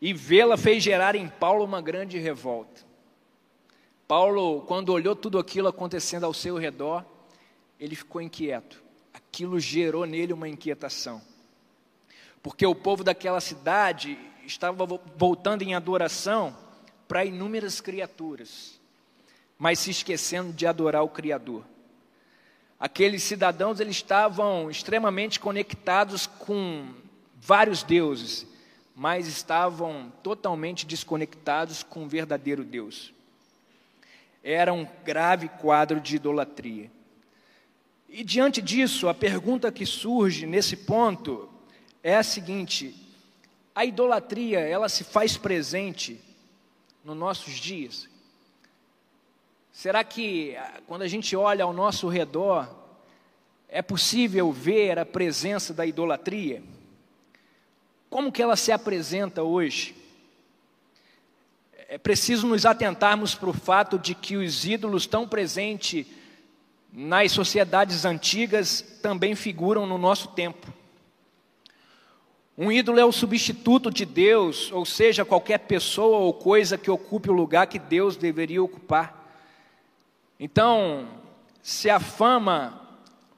E 0.00 0.12
vê-la 0.12 0.56
fez 0.56 0.82
gerar 0.82 1.14
em 1.14 1.28
Paulo 1.28 1.64
uma 1.64 1.82
grande 1.82 2.18
revolta. 2.18 2.82
Paulo, 4.08 4.62
quando 4.62 4.88
olhou 4.88 5.14
tudo 5.14 5.38
aquilo 5.38 5.68
acontecendo 5.68 6.24
ao 6.24 6.34
seu 6.34 6.56
redor, 6.56 7.04
ele 7.78 7.94
ficou 7.94 8.20
inquieto. 8.20 8.82
Aquilo 9.12 9.60
gerou 9.60 10.06
nele 10.06 10.32
uma 10.32 10.48
inquietação. 10.48 11.22
Porque 12.42 12.66
o 12.66 12.74
povo 12.74 13.04
daquela 13.04 13.40
cidade 13.40 14.18
estava 14.44 14.86
voltando 15.16 15.62
em 15.62 15.74
adoração 15.74 16.56
para 17.06 17.24
inúmeras 17.24 17.80
criaturas, 17.80 18.80
mas 19.58 19.78
se 19.78 19.90
esquecendo 19.90 20.52
de 20.52 20.66
adorar 20.66 21.02
o 21.02 21.08
Criador. 21.08 21.64
Aqueles 22.78 23.22
cidadãos 23.22 23.78
eles 23.78 23.96
estavam 23.96 24.70
extremamente 24.70 25.38
conectados 25.38 26.26
com 26.26 26.94
vários 27.36 27.82
deuses, 27.82 28.46
mas 29.00 29.26
estavam 29.26 30.12
totalmente 30.22 30.84
desconectados 30.84 31.82
com 31.82 32.04
o 32.04 32.06
verdadeiro 32.06 32.62
Deus. 32.62 33.14
Era 34.44 34.74
um 34.74 34.86
grave 35.02 35.48
quadro 35.48 35.98
de 35.98 36.16
idolatria. 36.16 36.90
E 38.10 38.22
diante 38.22 38.60
disso, 38.60 39.08
a 39.08 39.14
pergunta 39.14 39.72
que 39.72 39.86
surge 39.86 40.44
nesse 40.44 40.76
ponto 40.76 41.48
é 42.02 42.14
a 42.14 42.22
seguinte: 42.22 42.94
a 43.74 43.86
idolatria, 43.86 44.60
ela 44.60 44.86
se 44.86 45.02
faz 45.02 45.34
presente 45.34 46.20
nos 47.02 47.16
nossos 47.16 47.54
dias? 47.54 48.06
Será 49.72 50.04
que 50.04 50.54
ah, 50.56 50.82
quando 50.86 51.00
a 51.00 51.08
gente 51.08 51.34
olha 51.34 51.64
ao 51.64 51.72
nosso 51.72 52.06
redor, 52.06 52.68
é 53.66 53.80
possível 53.80 54.52
ver 54.52 54.98
a 54.98 55.06
presença 55.06 55.72
da 55.72 55.86
idolatria? 55.86 56.62
Como 58.10 58.32
que 58.32 58.42
ela 58.42 58.56
se 58.56 58.72
apresenta 58.72 59.44
hoje? 59.44 59.94
É 61.88 61.96
preciso 61.96 62.46
nos 62.46 62.66
atentarmos 62.66 63.36
para 63.36 63.48
o 63.48 63.54
fato 63.54 63.98
de 63.98 64.16
que 64.16 64.36
os 64.36 64.64
ídolos 64.64 65.04
estão 65.04 65.28
presentes 65.28 66.06
nas 66.92 67.30
sociedades 67.30 68.04
antigas 68.04 68.80
também 69.00 69.36
figuram 69.36 69.86
no 69.86 69.96
nosso 69.96 70.28
tempo. 70.28 70.66
Um 72.58 72.70
ídolo 72.70 72.98
é 72.98 73.04
o 73.04 73.12
substituto 73.12 73.92
de 73.92 74.04
Deus, 74.04 74.72
ou 74.72 74.84
seja, 74.84 75.24
qualquer 75.24 75.58
pessoa 75.58 76.18
ou 76.18 76.34
coisa 76.34 76.76
que 76.76 76.90
ocupe 76.90 77.30
o 77.30 77.34
lugar 77.34 77.68
que 77.68 77.78
Deus 77.78 78.16
deveria 78.16 78.62
ocupar. 78.62 79.32
Então, 80.38 81.08
se 81.62 81.88
a 81.88 82.00
fama 82.00 82.88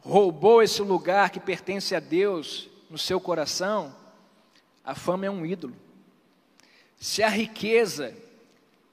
roubou 0.01 0.63
esse 0.63 0.81
lugar 0.81 1.29
que 1.31 1.39
pertence 1.39 1.95
a 1.95 2.01
Deus 2.01 2.69
no 2.91 2.99
seu 2.99 3.21
coração, 3.21 3.95
a 4.85 4.95
fama 4.95 5.27
é 5.27 5.31
um 5.31 5.45
ídolo. 5.47 5.75
Se 6.99 7.23
a 7.23 7.29
riqueza 7.29 8.15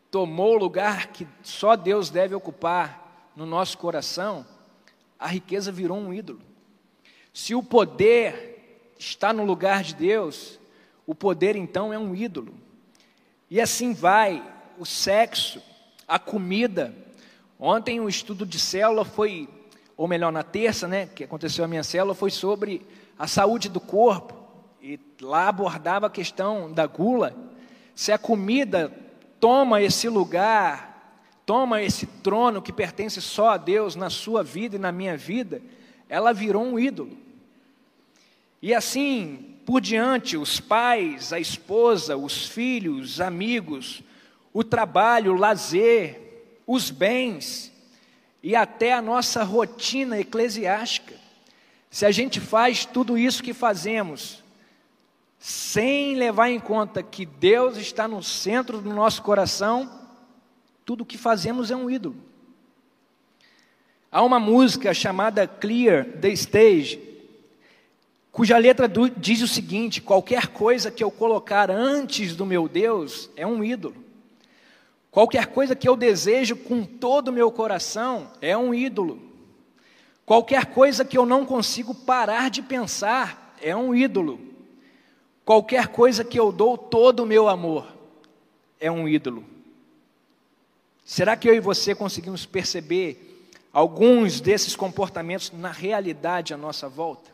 tomou 0.10 0.56
o 0.56 0.60
lugar 0.60 1.08
que 1.08 1.28
só 1.44 1.76
Deus 1.76 2.10
deve 2.10 2.34
ocupar, 2.36 3.32
no 3.36 3.46
nosso 3.46 3.78
coração, 3.78 4.46
a 5.18 5.28
riqueza 5.28 5.72
virou 5.72 5.98
um 5.98 6.14
ídolo. 6.14 6.42
Se 7.34 7.56
o 7.56 7.64
poder 7.64 8.94
está 8.98 9.32
no 9.32 9.46
lugar 9.46 9.82
de 9.82 9.96
Deus, 9.96 10.60
o 11.08 11.16
poder 11.16 11.56
então 11.56 11.94
é 11.94 11.98
um 11.98 12.14
ídolo. 12.14 12.54
E 13.50 13.62
assim 13.62 13.94
vai 13.94 14.44
o 14.78 14.86
sexo, 14.86 15.62
a 16.08 16.20
comida. 16.20 16.94
Ontem 17.60 18.00
o 18.00 18.10
estudo 18.10 18.46
de 18.46 18.60
célula 18.60 19.06
foi, 19.06 19.48
ou 19.96 20.08
melhor, 20.08 20.32
na 20.32 20.44
terça, 20.44 20.88
né, 20.88 21.06
que 21.08 21.24
aconteceu 21.24 21.64
a 21.64 21.68
minha 21.68 21.84
célula, 21.84 22.14
foi 22.14 22.32
sobre 22.32 22.86
a 23.18 23.28
saúde 23.28 23.70
do 23.70 23.80
corpo. 23.80 24.39
E 24.82 25.00
lá 25.22 25.48
abordava 25.48 26.08
a 26.08 26.10
questão 26.10 26.72
da 26.72 26.86
gula. 26.88 27.36
Se 27.96 28.12
a 28.12 28.18
comida 28.18 28.92
toma 29.40 29.82
esse 29.82 30.08
lugar 30.08 30.90
toma 31.50 31.82
esse 31.82 32.06
trono 32.06 32.62
que 32.62 32.72
pertence 32.72 33.20
só 33.20 33.50
a 33.50 33.58
Deus 33.58 33.96
na 33.96 34.12
sua 34.12 34.44
vida 34.44 34.76
e 34.76 34.80
na 34.80 34.92
minha 34.92 35.18
vida, 35.18 35.64
ela 36.08 36.32
virou 36.32 36.64
um 36.64 36.78
ídolo. 36.78 37.18
E 38.62 38.72
assim 38.72 39.56
por 39.66 39.82
diante, 39.82 40.38
os 40.38 40.60
pais, 40.60 41.34
a 41.34 41.40
esposa, 41.40 42.16
os 42.16 42.46
filhos, 42.46 43.14
os 43.14 43.20
amigos, 43.20 44.04
o 44.54 44.64
trabalho, 44.64 45.34
o 45.34 45.40
lazer, 45.40 46.22
os 46.68 46.92
bens 46.92 47.72
e 48.44 48.56
até 48.56 48.94
a 48.94 49.02
nossa 49.02 49.44
rotina 49.44 50.20
eclesiástica. 50.20 51.16
Se 51.90 52.06
a 52.06 52.12
gente 52.12 52.40
faz 52.40 52.86
tudo 52.86 53.18
isso 53.18 53.42
que 53.42 53.56
fazemos, 53.56 54.44
sem 55.40 56.16
levar 56.16 56.50
em 56.50 56.60
conta 56.60 57.02
que 57.02 57.26
Deus 57.26 57.78
está 57.78 58.08
no 58.08 58.22
centro 58.22 58.82
do 58.82 58.94
nosso 58.94 59.24
coração, 59.24 59.90
tudo 60.86 61.06
que 61.06 61.18
fazemos 61.18 61.72
é 61.72 61.76
um 61.76 61.90
ídolo. 61.90 62.18
Há 64.12 64.22
uma 64.22 64.40
música 64.40 64.94
chamada 64.94 65.48
Clear 65.48 66.06
the 66.20 66.30
Stage, 66.30 67.00
cuja 68.32 68.58
letra 68.58 68.92
diz 69.16 69.42
o 69.42 69.48
seguinte: 69.48 70.02
qualquer 70.02 70.48
coisa 70.48 70.92
que 70.92 71.04
eu 71.04 71.10
colocar 71.10 71.72
antes 71.72 72.36
do 72.36 72.46
meu 72.46 72.68
Deus 72.68 73.30
é 73.36 73.48
um 73.48 73.64
ídolo. 73.64 73.96
Qualquer 75.12 75.48
coisa 75.48 75.76
que 75.76 75.88
eu 75.88 75.96
desejo 75.96 76.56
com 76.56 76.84
todo 76.84 77.30
o 77.30 77.34
meu 77.34 77.52
coração 77.52 78.32
é 78.42 78.58
um 78.58 78.74
ídolo. 78.74 79.20
Qualquer 80.26 80.66
coisa 80.68 81.06
que 81.06 81.18
eu 81.18 81.26
não 81.26 81.46
consigo 81.46 81.96
parar 81.96 82.50
de 82.50 82.62
pensar 82.62 83.56
é 83.62 83.76
um 83.76 83.96
ídolo. 83.96 84.49
Qualquer 85.50 85.88
coisa 85.88 86.24
que 86.24 86.40
eu 86.40 86.52
dou 86.52 86.78
todo 86.78 87.24
o 87.24 87.26
meu 87.26 87.50
amor 87.50 87.92
é 88.80 88.92
um 88.92 89.10
ídolo. 89.10 89.44
Será 91.04 91.36
que 91.36 91.50
eu 91.50 91.56
e 91.56 91.60
você 91.60 91.96
conseguimos 91.96 92.46
perceber 92.46 93.50
alguns 93.74 94.40
desses 94.40 94.76
comportamentos 94.76 95.52
na 95.52 95.72
realidade 95.72 96.54
à 96.54 96.58
nossa 96.58 96.88
volta? 96.88 97.32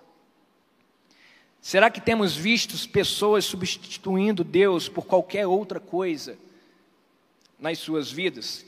Será 1.60 1.90
que 1.90 2.00
temos 2.00 2.38
visto 2.38 2.88
pessoas 2.88 3.44
substituindo 3.44 4.46
Deus 4.46 4.88
por 4.88 5.06
qualquer 5.06 5.46
outra 5.46 5.82
coisa 5.82 6.38
nas 7.60 7.80
suas 7.80 8.10
vidas? 8.10 8.66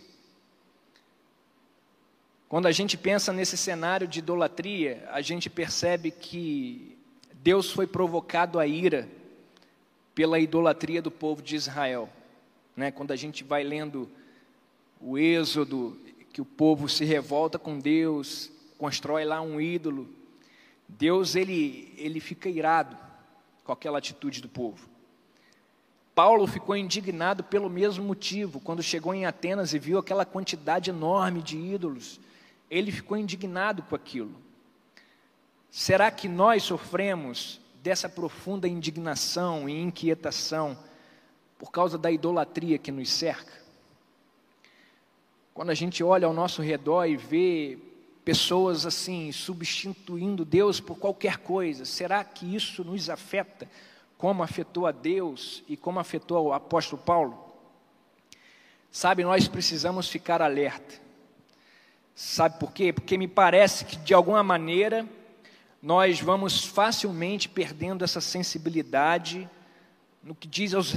Quando 2.50 2.66
a 2.66 2.72
gente 2.74 2.98
pensa 2.98 3.32
nesse 3.32 3.56
cenário 3.56 4.10
de 4.10 4.20
idolatria, 4.20 5.08
a 5.10 5.22
gente 5.22 5.50
percebe 5.50 6.12
que 6.12 6.98
Deus 7.36 7.72
foi 7.72 7.88
provocado 7.88 8.60
a 8.60 8.68
ira 8.68 9.08
pela 10.18 10.40
idolatria 10.40 11.00
do 11.00 11.12
povo 11.12 11.44
de 11.44 11.56
Israel. 11.56 12.10
Né? 12.76 12.90
Quando 12.90 13.12
a 13.12 13.16
gente 13.16 13.44
vai 13.44 13.64
lendo 13.64 14.10
o 15.00 15.16
Êxodo, 15.16 15.96
que 16.34 16.42
o 16.42 16.46
povo 16.46 16.90
se 16.90 17.06
revolta 17.06 17.60
com 17.60 17.78
Deus, 17.78 18.50
constrói 18.80 19.26
lá 19.26 19.42
um 19.42 19.62
ídolo, 19.62 20.10
Deus 20.90 21.36
ele, 21.36 21.94
ele 21.98 22.20
fica 22.20 22.50
irado 22.50 22.98
com 23.64 23.72
aquela 23.72 24.00
atitude 24.00 24.42
do 24.42 24.50
povo. 24.50 24.90
Paulo 26.16 26.48
ficou 26.48 26.76
indignado 26.76 27.44
pelo 27.44 27.70
mesmo 27.70 28.04
motivo, 28.04 28.60
quando 28.60 28.82
chegou 28.82 29.14
em 29.14 29.28
Atenas 29.28 29.72
e 29.72 29.78
viu 29.78 30.00
aquela 30.00 30.26
quantidade 30.26 30.90
enorme 30.90 31.44
de 31.44 31.60
ídolos, 31.60 32.20
ele 32.72 32.92
ficou 32.92 33.18
indignado 33.18 33.84
com 33.84 33.94
aquilo. 33.94 34.34
Será 35.70 36.10
que 36.10 36.28
nós 36.28 36.64
sofremos 36.64 37.62
dessa 37.88 38.10
profunda 38.10 38.68
indignação 38.68 39.70
e 39.70 39.82
inquietação 39.82 40.78
por 41.58 41.72
causa 41.72 41.98
da 41.98 42.12
idolatria 42.12 42.78
que 42.78 42.92
nos 42.92 43.10
cerca. 43.10 43.54
Quando 45.54 45.70
a 45.70 45.74
gente 45.74 46.04
olha 46.04 46.28
ao 46.28 46.34
nosso 46.34 46.62
redor 46.62 47.06
e 47.06 47.16
vê 47.16 47.80
pessoas 48.26 48.86
assim, 48.86 49.32
substituindo 49.32 50.44
Deus 50.44 50.82
por 50.82 50.98
qualquer 50.98 51.38
coisa, 51.38 51.86
será 51.86 52.26
que 52.26 52.54
isso 52.54 52.84
nos 52.84 53.10
afeta 53.10 53.70
como 54.18 54.44
afetou 54.44 54.86
a 54.86 54.92
Deus 54.92 55.64
e 55.66 55.78
como 55.78 55.98
afetou 55.98 56.48
o 56.48 56.54
apóstolo 56.54 57.02
Paulo? 57.02 57.42
Sabe, 58.92 59.24
nós 59.24 59.48
precisamos 59.48 60.10
ficar 60.10 60.42
alerta. 60.42 60.96
Sabe 62.14 62.60
por 62.60 62.74
quê? 62.74 62.92
Porque 62.92 63.18
me 63.18 63.30
parece 63.30 63.86
que 63.86 63.96
de 63.96 64.14
alguma 64.14 64.44
maneira 64.44 65.08
nós 65.82 66.20
vamos 66.20 66.64
facilmente 66.64 67.48
perdendo 67.48 68.04
essa 68.04 68.22
sensibilidade 68.22 69.50
no 70.24 70.36
que 70.36 70.48
diz, 70.48 70.74
aos, 70.74 70.96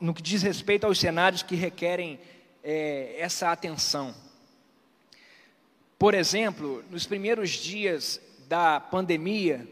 no 0.00 0.14
que 0.14 0.22
diz 0.22 0.42
respeito 0.42 0.86
aos 0.86 0.98
cenários 0.98 1.42
que 1.42 1.54
requerem 1.54 2.18
é, 2.62 3.16
essa 3.18 3.50
atenção. 3.52 4.14
Por 5.98 6.14
exemplo, 6.14 6.82
nos 6.90 7.06
primeiros 7.06 7.50
dias 7.50 8.20
da 8.48 8.80
pandemia, 8.80 9.68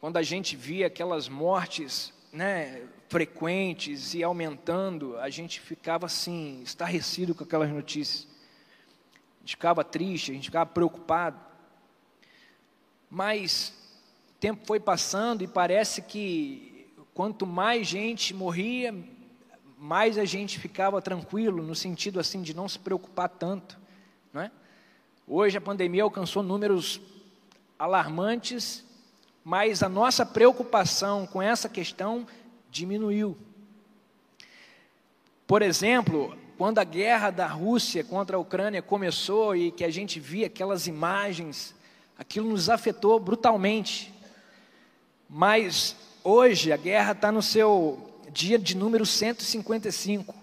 quando 0.00 0.18
a 0.18 0.22
gente 0.22 0.54
via 0.54 0.88
aquelas 0.88 1.28
mortes 1.28 2.12
né, 2.32 2.82
frequentes 3.08 4.12
e 4.12 4.22
aumentando, 4.22 5.18
a 5.18 5.30
gente 5.30 5.58
ficava 5.60 6.06
assim, 6.06 6.60
estarrecido 6.62 7.34
com 7.34 7.44
aquelas 7.44 7.70
notícias. 7.70 8.28
A 9.38 9.40
gente 9.40 9.56
ficava 9.56 9.82
triste, 9.82 10.30
a 10.30 10.34
gente 10.34 10.44
ficava 10.44 10.66
preocupado. 10.66 11.47
Mas 13.10 13.72
o 14.30 14.40
tempo 14.40 14.66
foi 14.66 14.78
passando 14.78 15.42
e 15.42 15.46
parece 15.46 16.02
que 16.02 16.86
quanto 17.14 17.46
mais 17.46 17.86
gente 17.86 18.34
morria, 18.34 18.94
mais 19.78 20.18
a 20.18 20.24
gente 20.24 20.58
ficava 20.58 21.00
tranquilo, 21.00 21.62
no 21.62 21.74
sentido 21.74 22.20
assim 22.20 22.42
de 22.42 22.54
não 22.54 22.68
se 22.68 22.78
preocupar 22.78 23.28
tanto. 23.28 23.78
Não 24.32 24.42
é? 24.42 24.50
Hoje 25.26 25.56
a 25.56 25.60
pandemia 25.60 26.02
alcançou 26.02 26.42
números 26.42 27.00
alarmantes, 27.78 28.84
mas 29.44 29.82
a 29.82 29.88
nossa 29.88 30.26
preocupação 30.26 31.26
com 31.26 31.40
essa 31.40 31.68
questão 31.68 32.26
diminuiu. 32.70 33.36
Por 35.46 35.62
exemplo, 35.62 36.36
quando 36.58 36.78
a 36.78 36.84
guerra 36.84 37.30
da 37.30 37.46
Rússia 37.46 38.04
contra 38.04 38.36
a 38.36 38.40
Ucrânia 38.40 38.82
começou 38.82 39.56
e 39.56 39.70
que 39.70 39.84
a 39.84 39.90
gente 39.90 40.20
via 40.20 40.46
aquelas 40.46 40.86
imagens 40.86 41.74
aquilo 42.18 42.50
nos 42.50 42.68
afetou 42.68 43.20
brutalmente. 43.20 44.12
Mas 45.30 45.94
hoje 46.24 46.72
a 46.72 46.76
guerra 46.76 47.12
está 47.12 47.30
no 47.30 47.40
seu 47.40 48.20
dia 48.32 48.58
de 48.58 48.76
número 48.76 49.06
155. 49.06 50.34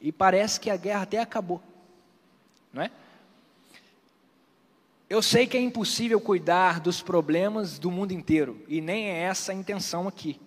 E 0.00 0.10
parece 0.10 0.58
que 0.58 0.70
a 0.70 0.76
guerra 0.76 1.02
até 1.02 1.20
acabou. 1.20 1.62
Não 2.72 2.82
é? 2.82 2.90
Eu 5.08 5.22
sei 5.22 5.46
que 5.46 5.56
é 5.56 5.60
impossível 5.60 6.20
cuidar 6.20 6.80
dos 6.80 7.00
problemas 7.00 7.78
do 7.78 7.92
mundo 7.92 8.10
inteiro, 8.12 8.60
e 8.66 8.80
nem 8.80 9.08
é 9.08 9.20
essa 9.20 9.52
a 9.52 9.54
intenção 9.54 10.08
aqui. 10.08 10.40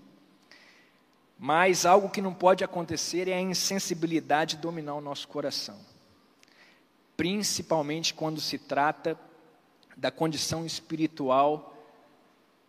Mas 1.37 1.85
algo 1.85 2.09
que 2.09 2.21
não 2.21 2.33
pode 2.33 2.65
acontecer 2.65 3.29
é 3.29 3.33
a 3.33 3.41
insensibilidade 3.41 4.57
dominar 4.57 4.95
o 4.95 5.01
nosso 5.01 5.29
coração. 5.29 5.79
Principalmente 7.15 8.13
quando 8.13 8.41
se 8.41 8.57
trata 8.57 9.17
da 9.99 10.09
condição 10.09 10.65
espiritual 10.65 11.75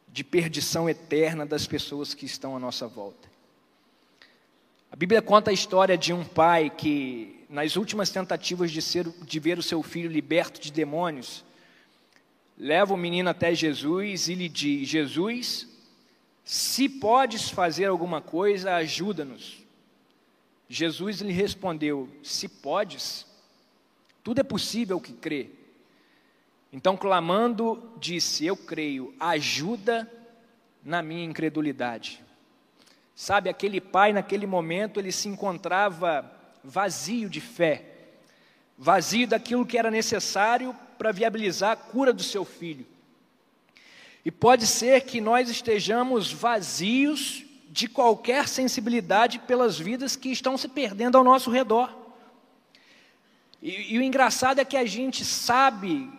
de 0.08 0.24
perdição 0.24 0.90
eterna 0.90 1.46
das 1.46 1.66
pessoas 1.66 2.12
que 2.12 2.26
estão 2.26 2.56
à 2.56 2.58
nossa 2.58 2.88
volta. 2.88 3.30
A 4.90 4.96
Bíblia 4.96 5.22
conta 5.22 5.52
a 5.52 5.54
história 5.54 5.96
de 5.96 6.12
um 6.12 6.24
pai 6.24 6.68
que, 6.68 7.44
nas 7.48 7.76
últimas 7.76 8.10
tentativas 8.10 8.72
de, 8.72 8.82
ser, 8.82 9.08
de 9.08 9.38
ver 9.38 9.56
o 9.56 9.62
seu 9.62 9.80
filho 9.84 10.10
liberto 10.10 10.60
de 10.60 10.72
demônios, 10.72 11.44
leva 12.58 12.92
o 12.92 12.96
menino 12.96 13.30
até 13.30 13.54
Jesus 13.54 14.28
e 14.28 14.34
lhe 14.34 14.48
diz: 14.48 14.88
Jesus, 14.88 15.68
se 16.44 16.88
podes 16.88 17.48
fazer 17.48 17.84
alguma 17.84 18.20
coisa, 18.20 18.74
ajuda-nos. 18.74 19.64
Jesus 20.68 21.20
lhe 21.20 21.32
respondeu: 21.32 22.08
Se 22.24 22.48
podes, 22.48 23.24
tudo 24.24 24.40
é 24.40 24.44
possível 24.44 25.00
que 25.00 25.12
crê. 25.12 25.59
Então, 26.72 26.96
clamando, 26.96 27.92
disse: 27.98 28.46
Eu 28.46 28.56
creio, 28.56 29.14
ajuda 29.18 30.10
na 30.84 31.02
minha 31.02 31.24
incredulidade. 31.24 32.24
Sabe, 33.14 33.50
aquele 33.50 33.80
pai, 33.80 34.12
naquele 34.12 34.46
momento, 34.46 34.98
ele 34.98 35.12
se 35.12 35.28
encontrava 35.28 36.30
vazio 36.62 37.28
de 37.28 37.40
fé, 37.40 37.84
vazio 38.78 39.26
daquilo 39.26 39.66
que 39.66 39.76
era 39.76 39.90
necessário 39.90 40.74
para 40.96 41.12
viabilizar 41.12 41.72
a 41.72 41.76
cura 41.76 42.12
do 42.12 42.22
seu 42.22 42.44
filho. 42.44 42.86
E 44.24 44.30
pode 44.30 44.66
ser 44.66 45.02
que 45.02 45.20
nós 45.20 45.48
estejamos 45.48 46.32
vazios 46.32 47.44
de 47.68 47.88
qualquer 47.88 48.48
sensibilidade 48.48 49.38
pelas 49.40 49.78
vidas 49.78 50.16
que 50.16 50.30
estão 50.30 50.58
se 50.58 50.68
perdendo 50.68 51.16
ao 51.16 51.24
nosso 51.24 51.50
redor. 51.50 51.96
E, 53.62 53.94
e 53.94 53.98
o 53.98 54.02
engraçado 54.02 54.60
é 54.60 54.64
que 54.64 54.76
a 54.76 54.84
gente 54.84 55.24
sabe 55.24 56.10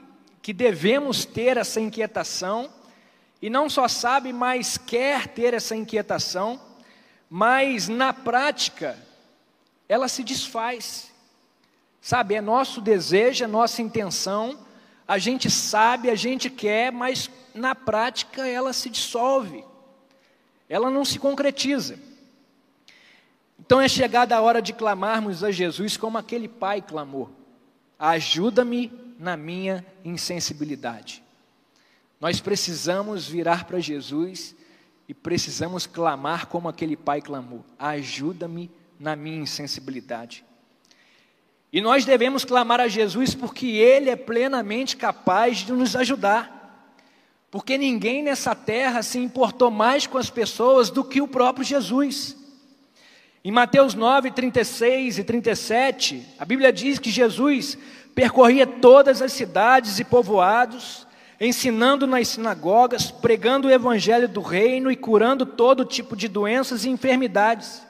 que 0.41 0.53
devemos 0.53 1.23
ter 1.25 1.57
essa 1.57 1.79
inquietação, 1.79 2.69
e 3.41 3.49
não 3.49 3.69
só 3.69 3.87
sabe, 3.87 4.33
mas 4.33 4.77
quer 4.77 5.27
ter 5.27 5.53
essa 5.53 5.75
inquietação, 5.75 6.59
mas 7.29 7.87
na 7.87 8.13
prática 8.13 8.97
ela 9.87 10.07
se 10.07 10.23
desfaz. 10.23 11.11
Sabe, 12.01 12.35
é 12.35 12.41
nosso 12.41 12.81
desejo, 12.81 13.43
é 13.43 13.47
nossa 13.47 13.81
intenção, 13.81 14.57
a 15.07 15.17
gente 15.17 15.49
sabe, 15.49 16.09
a 16.09 16.15
gente 16.15 16.49
quer, 16.49 16.91
mas 16.91 17.29
na 17.53 17.75
prática 17.75 18.47
ela 18.47 18.73
se 18.73 18.89
dissolve, 18.89 19.63
ela 20.67 20.89
não 20.89 21.03
se 21.05 21.19
concretiza. 21.19 21.99
Então 23.59 23.79
é 23.79 23.87
chegada 23.87 24.35
a 24.35 24.41
hora 24.41 24.61
de 24.61 24.73
clamarmos 24.73 25.43
a 25.43 25.51
Jesus 25.51 25.95
como 25.95 26.17
aquele 26.17 26.47
pai 26.47 26.81
clamou: 26.81 27.29
ajuda-me 27.99 28.91
na 29.21 29.37
minha 29.37 29.85
insensibilidade. 30.03 31.23
Nós 32.19 32.41
precisamos 32.41 33.27
virar 33.27 33.65
para 33.65 33.79
Jesus 33.79 34.55
e 35.07 35.13
precisamos 35.13 35.85
clamar 35.85 36.47
como 36.47 36.67
aquele 36.67 36.97
pai 36.97 37.21
clamou: 37.21 37.63
ajuda-me 37.77 38.71
na 38.99 39.15
minha 39.15 39.43
insensibilidade. 39.43 40.43
E 41.71 41.79
nós 41.81 42.03
devemos 42.03 42.43
clamar 42.43 42.81
a 42.81 42.87
Jesus 42.87 43.35
porque 43.35 43.67
Ele 43.67 44.09
é 44.09 44.15
plenamente 44.15 44.97
capaz 44.97 45.59
de 45.59 45.71
nos 45.71 45.95
ajudar. 45.95 46.59
Porque 47.51 47.77
ninguém 47.77 48.23
nessa 48.23 48.55
terra 48.55 49.03
se 49.03 49.19
importou 49.19 49.69
mais 49.69 50.07
com 50.07 50.17
as 50.17 50.31
pessoas 50.31 50.89
do 50.89 51.03
que 51.03 51.21
o 51.21 51.27
próprio 51.27 51.63
Jesus. 51.63 52.35
Em 53.43 53.51
Mateus 53.51 53.93
9, 53.93 54.31
36 54.31 55.17
e 55.17 55.23
37, 55.23 56.27
a 56.37 56.45
Bíblia 56.45 56.71
diz 56.71 56.99
que 56.99 57.09
Jesus 57.09 57.77
percorria 58.13 58.67
todas 58.67 59.21
as 59.21 59.33
cidades 59.33 59.99
e 59.99 60.03
povoados, 60.03 61.07
ensinando 61.39 62.05
nas 62.05 62.27
sinagogas, 62.27 63.09
pregando 63.09 63.67
o 63.67 63.71
evangelho 63.71 64.27
do 64.27 64.41
reino 64.41 64.91
e 64.91 64.95
curando 64.95 65.45
todo 65.45 65.85
tipo 65.85 66.15
de 66.15 66.27
doenças 66.27 66.85
e 66.85 66.89
enfermidades. 66.89 67.81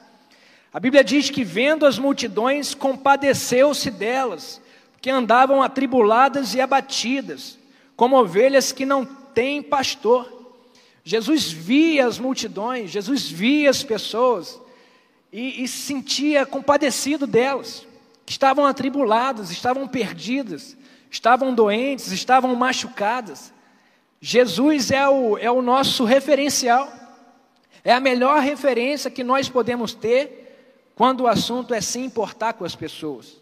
A 0.72 0.80
Bíblia 0.80 1.04
diz 1.04 1.28
que, 1.28 1.44
vendo 1.44 1.84
as 1.84 1.98
multidões, 1.98 2.74
compadeceu-se 2.74 3.90
delas, 3.90 4.60
que 5.02 5.10
andavam 5.10 5.62
atribuladas 5.62 6.54
e 6.54 6.60
abatidas, 6.60 7.58
como 7.94 8.16
ovelhas 8.16 8.72
que 8.72 8.86
não 8.86 9.04
têm 9.04 9.62
pastor. 9.62 10.56
Jesus 11.04 11.50
via 11.50 12.06
as 12.06 12.18
multidões, 12.18 12.90
Jesus 12.90 13.28
via 13.28 13.68
as 13.68 13.82
pessoas 13.82 14.58
e, 15.32 15.62
e 15.62 15.68
se 15.68 15.78
sentia 15.78 16.46
compadecido 16.46 17.26
delas, 17.26 17.86
estavam 18.26 18.64
atribuladas, 18.64 19.50
estavam 19.50 19.86
perdidas, 19.88 20.76
estavam 21.10 21.54
doentes, 21.54 22.12
estavam 22.12 22.54
machucadas. 22.56 23.52
Jesus 24.20 24.90
é 24.90 25.08
o, 25.08 25.36
é 25.36 25.50
o 25.50 25.60
nosso 25.60 26.04
referencial, 26.04 26.90
é 27.84 27.92
a 27.92 28.00
melhor 28.00 28.40
referência 28.40 29.10
que 29.10 29.24
nós 29.24 29.48
podemos 29.48 29.94
ter 29.94 30.92
quando 30.94 31.22
o 31.22 31.26
assunto 31.26 31.74
é 31.74 31.80
se 31.80 31.98
importar 31.98 32.52
com 32.52 32.64
as 32.64 32.76
pessoas. 32.76 33.40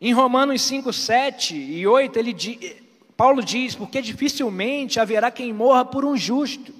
Em 0.00 0.12
Romanos 0.12 0.60
5, 0.62 0.92
7 0.92 1.56
e 1.56 1.86
8, 1.86 2.18
ele, 2.18 2.82
Paulo 3.16 3.42
diz: 3.42 3.74
Porque 3.74 4.02
dificilmente 4.02 4.98
haverá 4.98 5.30
quem 5.30 5.52
morra 5.52 5.84
por 5.84 6.04
um 6.04 6.16
justo, 6.16 6.74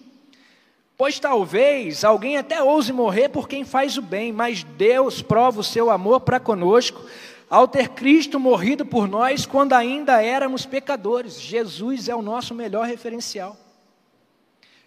pois 0.97 1.19
talvez 1.19 2.05
alguém 2.05 2.37
até 2.37 2.63
ouse 2.63 2.93
morrer 2.93 3.29
por 3.29 3.49
quem 3.49 3.65
faz 3.65 3.97
o 3.97 4.03
bem, 4.03 4.33
mas 4.33 4.63
Deus 4.63 5.23
prova 5.23 5.61
o 5.61 5.65
seu 5.65 5.91
amor 5.91 6.21
para 6.21 6.41
conosco 6.41 7.05
ao 7.53 7.69
ter 7.69 7.91
Cristo 7.91 8.41
morrido 8.41 8.87
por 8.87 9.07
nós 9.07 9.45
quando 9.45 9.75
ainda 9.75 10.23
éramos 10.23 10.65
pecadores. 10.65 11.39
Jesus 11.39 12.09
é 12.09 12.15
o 12.15 12.23
nosso 12.23 12.55
melhor 12.55 12.87
referencial. 12.87 13.57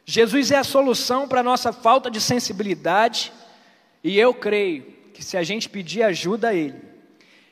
Jesus 0.03 0.49
é 0.49 0.57
a 0.57 0.63
solução 0.63 1.27
para 1.27 1.41
a 1.41 1.43
nossa 1.43 1.71
falta 1.73 2.09
de 2.09 2.21
sensibilidade, 2.21 3.31
e 4.03 4.17
eu 4.17 4.33
creio 4.33 4.83
que 5.13 5.23
se 5.23 5.35
a 5.35 5.43
gente 5.43 5.67
pedir 5.67 6.03
ajuda 6.03 6.49
a 6.49 6.53
Ele 6.53 6.79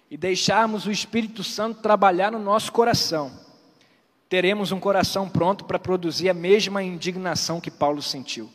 e 0.09 0.17
deixarmos 0.17 0.85
o 0.85 0.91
Espírito 0.91 1.43
Santo 1.43 1.81
trabalhar 1.81 2.31
no 2.31 2.37
nosso 2.37 2.71
coração, 2.71 3.31
teremos 4.33 4.71
um 4.71 4.79
coração 4.79 5.29
pronto 5.29 5.63
para 5.63 5.77
produzir 5.77 6.27
a 6.27 6.33
mesma 6.33 6.81
indignação 6.81 7.61
que 7.61 7.69
Paulo 7.69 8.01
sentiu. 8.01 8.49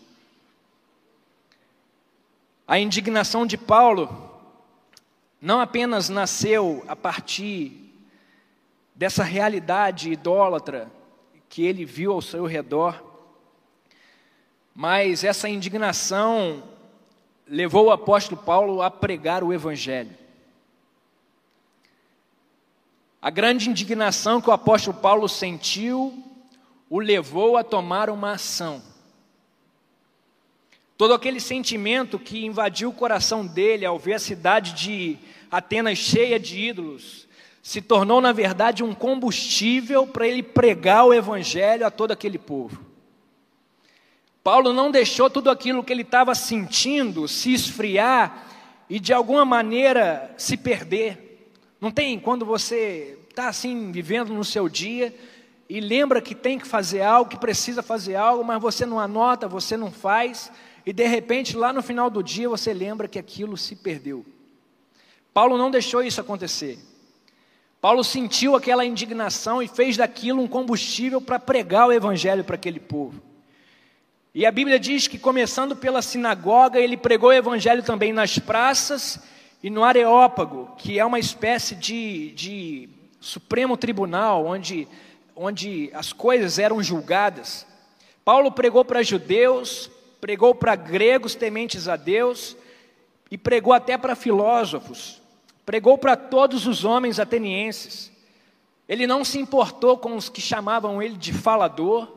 A 2.67 2.81
indignação 2.81 3.47
de 3.47 3.57
Paulo 3.57 4.11
não 5.41 5.61
apenas 5.61 6.09
nasceu 6.09 6.85
a 6.89 6.97
partir 6.97 7.93
dessa 8.93 9.23
realidade 9.23 10.11
idólatra 10.11 10.91
que 11.49 11.63
ele 11.63 11.85
viu 11.85 12.13
ao 12.13 12.23
seu 12.23 12.45
redor, 12.45 13.01
mas 14.75 15.23
essa 15.23 15.49
indignação 15.49 16.61
levou 17.47 17.87
o 17.87 17.93
apóstolo 17.93 18.43
Paulo 18.43 18.83
a 18.83 18.91
pregar 18.91 19.45
o 19.45 19.53
Evangelho. 19.53 20.11
A 23.21 23.31
grande 23.31 23.69
indignação 23.69 24.41
que 24.41 24.49
o 24.49 24.53
apóstolo 24.53 24.97
Paulo 24.97 25.29
sentiu 25.29 26.25
o 26.89 27.01
levou 27.01 27.57
a 27.57 27.65
tomar 27.65 28.09
uma 28.09 28.33
ação. 28.33 28.83
Todo 30.97 31.15
aquele 31.15 31.41
sentimento 31.41 32.19
que 32.19 32.45
invadiu 32.45 32.91
o 32.91 32.95
coração 32.95 33.47
dele 33.47 33.85
ao 33.85 33.99
ver 33.99 34.15
a 34.15 34.19
cidade 34.19 34.73
de 34.73 35.19
Atenas 35.51 35.99
cheia 35.99 36.39
de 36.39 36.59
ídolos, 36.59 37.27
se 37.63 37.83
tornou, 37.83 38.21
na 38.21 38.33
verdade, 38.33 38.83
um 38.83 38.95
combustível 38.95 40.07
para 40.07 40.27
ele 40.27 40.43
pregar 40.43 41.05
o 41.05 41.13
evangelho 41.13 41.87
a 41.87 41.91
todo 41.91 42.13
aquele 42.13 42.39
povo. 42.39 42.85
Paulo 44.43 44.73
não 44.73 44.91
deixou 44.91 45.29
tudo 45.29 45.51
aquilo 45.51 45.85
que 45.85 45.93
ele 45.93 46.03
estava 46.03 46.35
sentindo 46.35 47.29
se 47.29 47.53
esfriar 47.53 48.47
e 48.89 48.99
de 48.99 49.13
alguma 49.13 49.45
maneira 49.45 50.35
se 50.39 50.57
perder. 50.57 51.28
Não 51.81 51.91
tem 51.91 52.19
quando 52.19 52.45
você 52.45 53.17
está 53.31 53.49
assim 53.49 53.93
vivendo 53.93 54.35
no 54.35 54.45
seu 54.45 54.69
dia 54.69 55.15
e 55.69 55.81
lembra 55.81 56.21
que 56.21 56.35
tem 56.35 56.59
que 56.59 56.67
fazer 56.67 57.03
algo, 57.03 57.31
que 57.31 57.39
precisa 57.39 57.83
fazer 57.83 58.17
algo, 58.17 58.43
mas 58.43 58.61
você 58.61 58.85
não 58.85 58.99
anota, 58.99 59.47
você 59.47 59.77
não 59.77 59.93
faz, 59.93 60.51
e 60.85 60.93
de 60.93 61.07
repente 61.07 61.57
lá 61.57 61.73
no 61.73 61.83
final 61.83 62.11
do 62.11 62.23
dia 62.23 62.49
você 62.49 62.73
lembra 62.73 63.07
que 63.07 63.19
aquilo 63.19 63.57
se 63.57 63.77
perdeu. 63.77 64.27
Paulo 65.33 65.57
não 65.57 65.71
deixou 65.71 66.03
isso 66.03 66.21
acontecer. 66.21 66.79
Paulo 67.81 68.03
sentiu 68.03 68.57
aquela 68.57 68.85
indignação 68.85 69.63
e 69.63 69.69
fez 69.69 69.97
daquilo 69.97 70.43
um 70.43 70.49
combustível 70.49 71.21
para 71.21 71.39
pregar 71.39 71.87
o 71.87 71.93
evangelho 71.93 72.43
para 72.43 72.57
aquele 72.57 72.81
povo. 72.81 73.23
E 74.35 74.45
a 74.45 74.51
Bíblia 74.51 74.81
diz 74.81 75.07
que, 75.07 75.19
começando 75.19 75.77
pela 75.77 76.03
sinagoga, 76.03 76.81
ele 76.81 76.97
pregou 76.97 77.31
o 77.31 77.33
evangelho 77.33 77.85
também 77.85 78.13
nas 78.13 78.37
praças 78.37 79.21
e 79.63 79.71
no 79.71 79.83
Areópago, 79.83 80.71
que 80.77 80.99
é 80.99 81.05
uma 81.05 81.19
espécie 81.19 81.75
de, 81.75 82.31
de 82.33 82.89
supremo 83.21 83.77
tribunal, 83.77 84.47
onde, 84.47 84.87
onde 85.35 85.91
as 85.93 86.13
coisas 86.13 86.59
eram 86.59 86.83
julgadas. 86.83 87.67
Paulo 88.25 88.53
pregou 88.53 88.85
para 88.85 89.03
judeus, 89.03 89.91
pregou 90.21 90.55
para 90.55 90.77
gregos 90.77 91.35
tementes 91.35 91.89
a 91.89 91.97
Deus 91.97 92.57
e 93.31 93.37
pregou 93.37 93.73
até 93.73 93.99
para 93.99 94.15
filósofos, 94.15 95.21
pregou 95.67 95.99
para 95.99 96.17
todos 96.17 96.67
os 96.67 96.85
homens 96.85 97.19
atenienses. 97.19 98.13
Ele 98.89 99.07
não 99.07 99.25
se 99.25 99.39
importou 99.39 99.99
com 99.99 100.17
os 100.17 100.29
que 100.29 100.41
chamavam 100.41 101.03
ele 101.03 101.17
de 101.17 101.33
falador, 101.33 102.17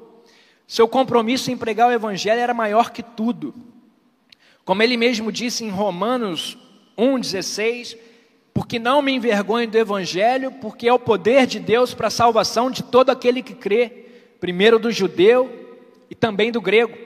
seu 0.67 0.87
compromisso 0.87 1.51
em 1.51 1.57
pregar 1.57 1.89
o 1.89 1.91
evangelho 1.91 2.39
era 2.39 2.53
maior 2.53 2.91
que 2.91 3.03
tudo. 3.03 3.53
Como 4.63 4.81
ele 4.81 4.95
mesmo 4.95 5.29
disse 5.29 5.65
em 5.65 5.69
Romanos 5.69 6.57
1,16: 6.97 7.97
Porque 8.53 8.79
não 8.79 9.01
me 9.01 9.11
envergonho 9.11 9.67
do 9.67 9.77
evangelho, 9.77 10.51
porque 10.53 10.87
é 10.87 10.93
o 10.93 10.99
poder 10.99 11.45
de 11.45 11.59
Deus 11.59 11.93
para 11.93 12.07
a 12.07 12.11
salvação 12.11 12.69
de 12.71 12.83
todo 12.83 13.09
aquele 13.09 13.41
que 13.41 13.55
crê, 13.55 14.05
primeiro 14.39 14.79
do 14.79 14.91
judeu 14.91 15.77
e 16.09 16.15
também 16.15 16.51
do 16.51 16.59
grego. 16.61 16.97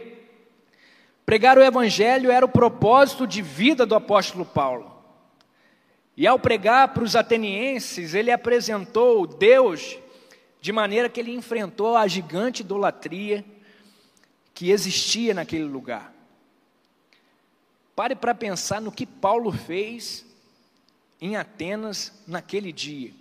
Pregar 1.26 1.58
o 1.58 1.64
Evangelho 1.64 2.30
era 2.30 2.46
o 2.46 2.50
propósito 2.50 3.26
de 3.26 3.42
vida 3.42 3.86
do 3.86 3.96
apóstolo 3.96 4.46
Paulo. 4.46 4.96
E 6.16 6.26
ao 6.26 6.40
pregar 6.40 6.94
para 6.94 7.04
os 7.04 7.16
atenienses, 7.16 8.14
ele 8.14 8.32
apresentou 8.32 9.26
Deus 9.28 9.98
de 10.62 10.72
maneira 10.72 11.10
que 11.10 11.20
ele 11.20 11.34
enfrentou 11.34 11.98
a 11.98 12.08
gigante 12.08 12.62
idolatria 12.62 13.44
que 14.54 14.72
existia 14.72 15.34
naquele 15.34 15.66
lugar. 15.66 16.15
Pare 17.96 18.14
para 18.14 18.36
pensar 18.36 18.82
no 18.82 18.92
que 18.92 19.06
Paulo 19.06 19.52
fez 19.52 20.26
em 21.22 21.38
Atenas 21.38 22.12
naquele 22.28 22.74
dia. 22.74 23.14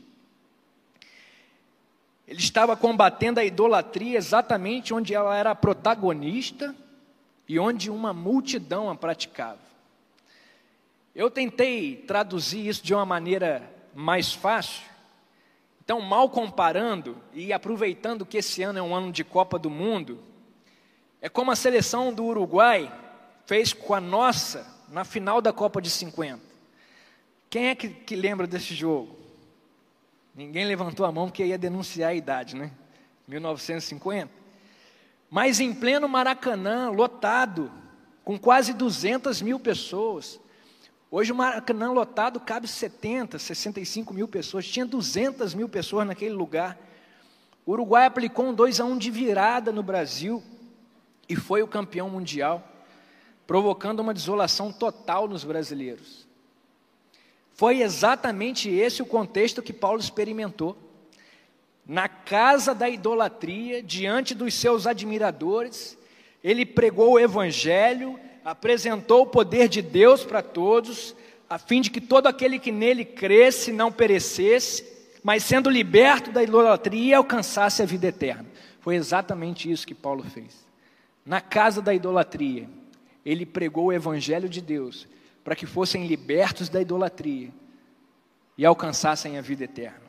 Ele 2.27 2.41
estava 2.41 2.77
combatendo 2.77 3.39
a 3.39 3.45
idolatria 3.45 4.19
exatamente 4.19 4.93
onde 4.93 5.15
ela 5.15 5.37
era 5.37 5.55
protagonista 5.55 6.75
e 7.49 7.59
onde 7.59 7.91
uma 7.91 8.13
multidão 8.13 8.91
a 8.91 8.97
praticava. 8.97 9.61
Eu 11.15 11.31
tentei 11.31 11.97
traduzir 11.97 12.67
isso 12.67 12.83
de 12.83 12.93
uma 12.93 13.07
maneira 13.07 13.71
mais 13.95 14.33
fácil. 14.33 14.83
Então, 15.85 16.01
mal 16.01 16.29
comparando 16.31 17.17
e 17.33 17.53
aproveitando 17.53 18.27
que 18.27 18.39
esse 18.39 18.63
ano 18.63 18.79
é 18.79 18.83
um 18.83 18.95
ano 18.95 19.13
de 19.13 19.23
Copa 19.23 19.59
do 19.59 19.71
Mundo, 19.71 20.19
é 21.21 21.29
como 21.29 21.51
a 21.51 21.57
seleção 21.57 22.13
do 22.13 22.25
Uruguai 22.25 22.91
fez 23.47 23.73
com 23.73 23.95
a 23.95 24.01
nossa 24.01 24.67
na 24.89 25.05
final 25.05 25.41
da 25.41 25.53
Copa 25.53 25.81
de 25.81 25.91
50. 25.91 26.41
Quem 27.51 27.69
é 27.69 27.75
que, 27.75 27.89
que 27.89 28.17
lembra 28.17 28.47
desse 28.47 28.75
jogo? 28.75 29.17
Ninguém 30.35 30.65
levantou 30.65 31.07
a 31.07 31.13
mão 31.13 31.27
porque 31.27 31.45
ia 31.45 31.59
denunciar 31.59 32.11
a 32.11 32.15
idade, 32.15 32.57
né? 32.57 32.73
1950. 33.29 34.31
Mas 35.31 35.61
em 35.61 35.73
pleno 35.73 36.09
Maracanã, 36.09 36.91
lotado, 36.91 37.71
com 38.25 38.39
quase 38.39 38.73
200 38.73 39.41
mil 39.43 39.61
pessoas. 39.61 40.41
Hoje 41.11 41.31
o 41.31 41.35
Maracanã 41.35 41.93
lotado 41.93 42.41
cabe 42.41 42.67
70, 42.67 43.39
65 43.39 44.13
mil 44.13 44.27
pessoas. 44.27 44.67
Tinha 44.67 44.85
200 44.85 45.55
mil 45.55 45.69
pessoas 45.69 46.07
naquele 46.07 46.35
lugar. 46.35 46.79
O 47.65 47.73
Uruguai 47.73 48.07
aplicou 48.07 48.47
um 48.47 48.55
2 48.55 48.81
a 48.81 48.85
1 48.85 48.99
de 48.99 49.11
virada 49.11 49.71
no 49.71 49.83
Brasil. 49.83 50.43
e 51.27 51.35
foi 51.37 51.63
o 51.63 51.69
campeão 51.69 52.11
mundial, 52.11 52.74
provocando 53.47 54.01
uma 54.01 54.15
desolação 54.15 54.73
total 54.73 55.29
nos 55.29 55.45
brasileiros. 55.45 56.27
Foi 57.53 57.83
exatamente 57.83 58.69
esse 58.69 59.03
o 59.03 59.07
contexto 59.07 59.63
que 59.63 59.73
Paulo 59.73 60.01
experimentou. 60.01 60.77
Na 61.87 62.09
casa 62.09 62.75
da 62.75 62.89
idolatria, 62.89 63.83
diante 63.83 64.35
dos 64.35 64.55
seus 64.55 64.87
admiradores, 64.87 65.97
ele 66.43 66.67
pregou 66.67 67.13
o 67.13 67.19
evangelho, 67.19 68.19
apresentou 68.45 69.23
o 69.23 69.27
poder 69.27 69.69
de 69.69 69.81
Deus 69.81 70.25
para 70.25 70.43
todos, 70.43 71.15
a 71.49 71.59
fim 71.59 71.81
de 71.81 71.91
que 71.91 72.01
todo 72.01 72.27
aquele 72.27 72.59
que 72.59 72.73
nele 72.73 73.05
cresce 73.05 73.71
não 73.71 73.93
perecesse, 73.93 74.85
mas 75.23 75.45
sendo 75.45 75.71
liberto 75.71 76.33
da 76.33 76.43
idolatria 76.43 77.19
alcançasse 77.19 77.83
a 77.83 77.87
vida 77.87 78.09
eterna. 78.09 78.47
Foi 78.81 78.97
exatamente 78.97 79.71
isso 79.71 79.87
que 79.87 79.95
Paulo 79.95 80.25
fez. 80.25 80.67
Na 81.25 81.41
casa 81.41 81.81
da 81.81 81.95
idolatria, 81.95 82.69
ele 83.25 83.47
pregou 83.47 83.87
o 83.87 83.93
evangelho 83.93 84.49
de 84.49 84.61
Deus 84.61 85.09
para 85.43 85.57
que 85.57 85.67
fossem 85.67 86.07
libertos 86.07 86.69
da 86.69 86.81
idolatria 86.81 87.51
e 88.57 88.65
alcançassem 88.65 89.37
a 89.37 89.41
vida 89.41 89.65
eterna. 89.65 90.05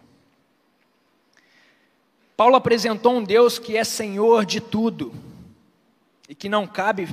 Paulo 2.37 2.55
apresentou 2.55 3.13
um 3.13 3.23
Deus 3.23 3.57
que 3.57 3.77
é 3.77 3.83
Senhor 3.83 4.45
de 4.45 4.59
tudo 4.59 5.13
e 6.27 6.35
que 6.35 6.49
não 6.49 6.67
cabe 6.67 7.07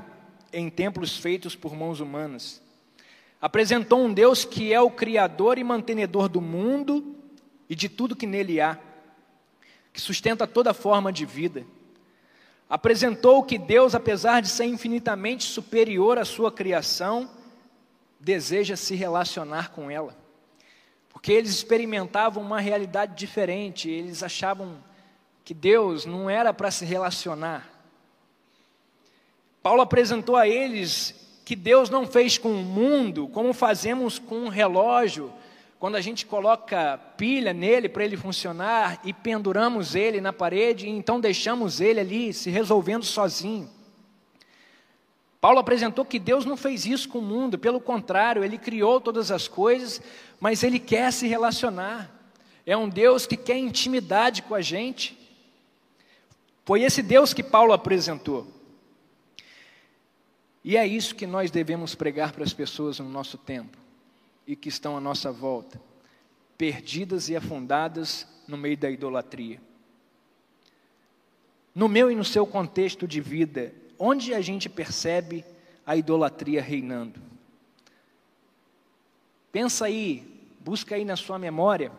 em 0.52 0.68
templos 0.68 1.16
feitos 1.16 1.54
por 1.54 1.74
mãos 1.74 2.00
humanas. 2.00 2.60
Apresentou 3.40 4.04
um 4.04 4.12
Deus 4.12 4.44
que 4.44 4.72
é 4.72 4.80
o 4.80 4.90
Criador 4.90 5.58
e 5.58 5.64
mantenedor 5.64 6.28
do 6.28 6.40
mundo 6.40 7.16
e 7.68 7.74
de 7.74 7.88
tudo 7.88 8.16
que 8.16 8.26
nele 8.26 8.60
há, 8.60 8.78
que 9.92 10.00
sustenta 10.00 10.46
toda 10.46 10.74
forma 10.74 11.12
de 11.12 11.24
vida. 11.24 11.64
Apresentou 12.68 13.42
que 13.42 13.58
Deus, 13.58 13.94
apesar 13.94 14.40
de 14.40 14.48
ser 14.48 14.64
infinitamente 14.64 15.44
superior 15.44 16.18
à 16.18 16.24
sua 16.24 16.50
criação, 16.50 17.28
deseja 18.18 18.76
se 18.76 18.94
relacionar 18.94 19.70
com 19.70 19.90
ela. 19.90 20.16
Porque 21.12 21.32
eles 21.32 21.50
experimentavam 21.50 22.42
uma 22.42 22.60
realidade 22.60 23.14
diferente, 23.14 23.90
eles 23.90 24.22
achavam 24.22 24.82
que 25.44 25.52
Deus 25.52 26.06
não 26.06 26.30
era 26.30 26.54
para 26.54 26.70
se 26.70 26.84
relacionar. 26.84 27.68
Paulo 29.62 29.82
apresentou 29.82 30.36
a 30.36 30.48
eles 30.48 31.14
que 31.44 31.54
Deus 31.54 31.90
não 31.90 32.06
fez 32.06 32.38
com 32.38 32.52
o 32.52 32.64
mundo 32.64 33.28
como 33.28 33.52
fazemos 33.52 34.18
com 34.18 34.36
um 34.36 34.48
relógio, 34.48 35.32
quando 35.82 35.96
a 35.96 36.00
gente 36.00 36.24
coloca 36.24 36.96
pilha 37.16 37.52
nele 37.52 37.88
para 37.88 38.04
ele 38.04 38.16
funcionar 38.16 39.00
e 39.04 39.12
penduramos 39.12 39.96
ele 39.96 40.20
na 40.20 40.32
parede 40.32 40.86
e 40.86 40.88
então 40.88 41.20
deixamos 41.20 41.80
ele 41.80 41.98
ali 41.98 42.32
se 42.32 42.50
resolvendo 42.50 43.04
sozinho. 43.04 43.68
Paulo 45.40 45.58
apresentou 45.58 46.04
que 46.04 46.20
Deus 46.20 46.44
não 46.44 46.56
fez 46.56 46.86
isso 46.86 47.08
com 47.08 47.18
o 47.18 47.22
mundo, 47.22 47.58
pelo 47.58 47.80
contrário, 47.80 48.44
ele 48.44 48.58
criou 48.58 49.00
todas 49.00 49.32
as 49.32 49.48
coisas, 49.48 50.00
mas 50.38 50.62
ele 50.62 50.78
quer 50.78 51.12
se 51.12 51.26
relacionar. 51.26 52.08
É 52.64 52.76
um 52.76 52.88
Deus 52.88 53.26
que 53.26 53.36
quer 53.36 53.58
intimidade 53.58 54.42
com 54.42 54.54
a 54.54 54.60
gente. 54.60 55.18
Foi 56.64 56.82
esse 56.82 57.02
Deus 57.02 57.34
que 57.34 57.42
Paulo 57.42 57.72
apresentou. 57.72 58.46
E 60.62 60.76
é 60.76 60.86
isso 60.86 61.16
que 61.16 61.26
nós 61.26 61.50
devemos 61.50 61.96
pregar 61.96 62.30
para 62.30 62.44
as 62.44 62.52
pessoas 62.52 63.00
no 63.00 63.08
nosso 63.08 63.36
tempo 63.36 63.81
e 64.46 64.56
que 64.56 64.68
estão 64.68 64.96
à 64.96 65.00
nossa 65.00 65.30
volta, 65.30 65.80
perdidas 66.58 67.28
e 67.28 67.36
afundadas 67.36 68.26
no 68.46 68.56
meio 68.56 68.76
da 68.76 68.90
idolatria. 68.90 69.60
No 71.74 71.88
meu 71.88 72.10
e 72.10 72.14
no 72.14 72.24
seu 72.24 72.46
contexto 72.46 73.06
de 73.06 73.20
vida, 73.20 73.72
onde 73.98 74.34
a 74.34 74.40
gente 74.40 74.68
percebe 74.68 75.44
a 75.86 75.96
idolatria 75.96 76.60
reinando? 76.60 77.20
Pensa 79.50 79.86
aí, 79.86 80.26
busca 80.60 80.94
aí 80.94 81.04
na 81.04 81.16
sua 81.16 81.38
memória, 81.38 81.92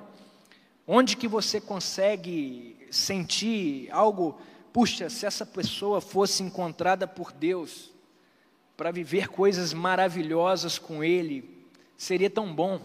onde 0.88 1.16
que 1.16 1.28
você 1.28 1.60
consegue 1.60 2.78
sentir 2.92 3.90
algo, 3.92 4.40
puxa, 4.72 5.10
se 5.10 5.26
essa 5.26 5.46
pessoa 5.46 6.00
fosse 6.00 6.44
encontrada 6.44 7.08
por 7.08 7.32
Deus 7.32 7.92
para 8.78 8.92
viver 8.92 9.28
coisas 9.28 9.74
maravilhosas 9.74 10.78
com 10.78 11.04
Ele, 11.04 11.53
seria 12.04 12.30
tão 12.30 12.54
bom. 12.54 12.80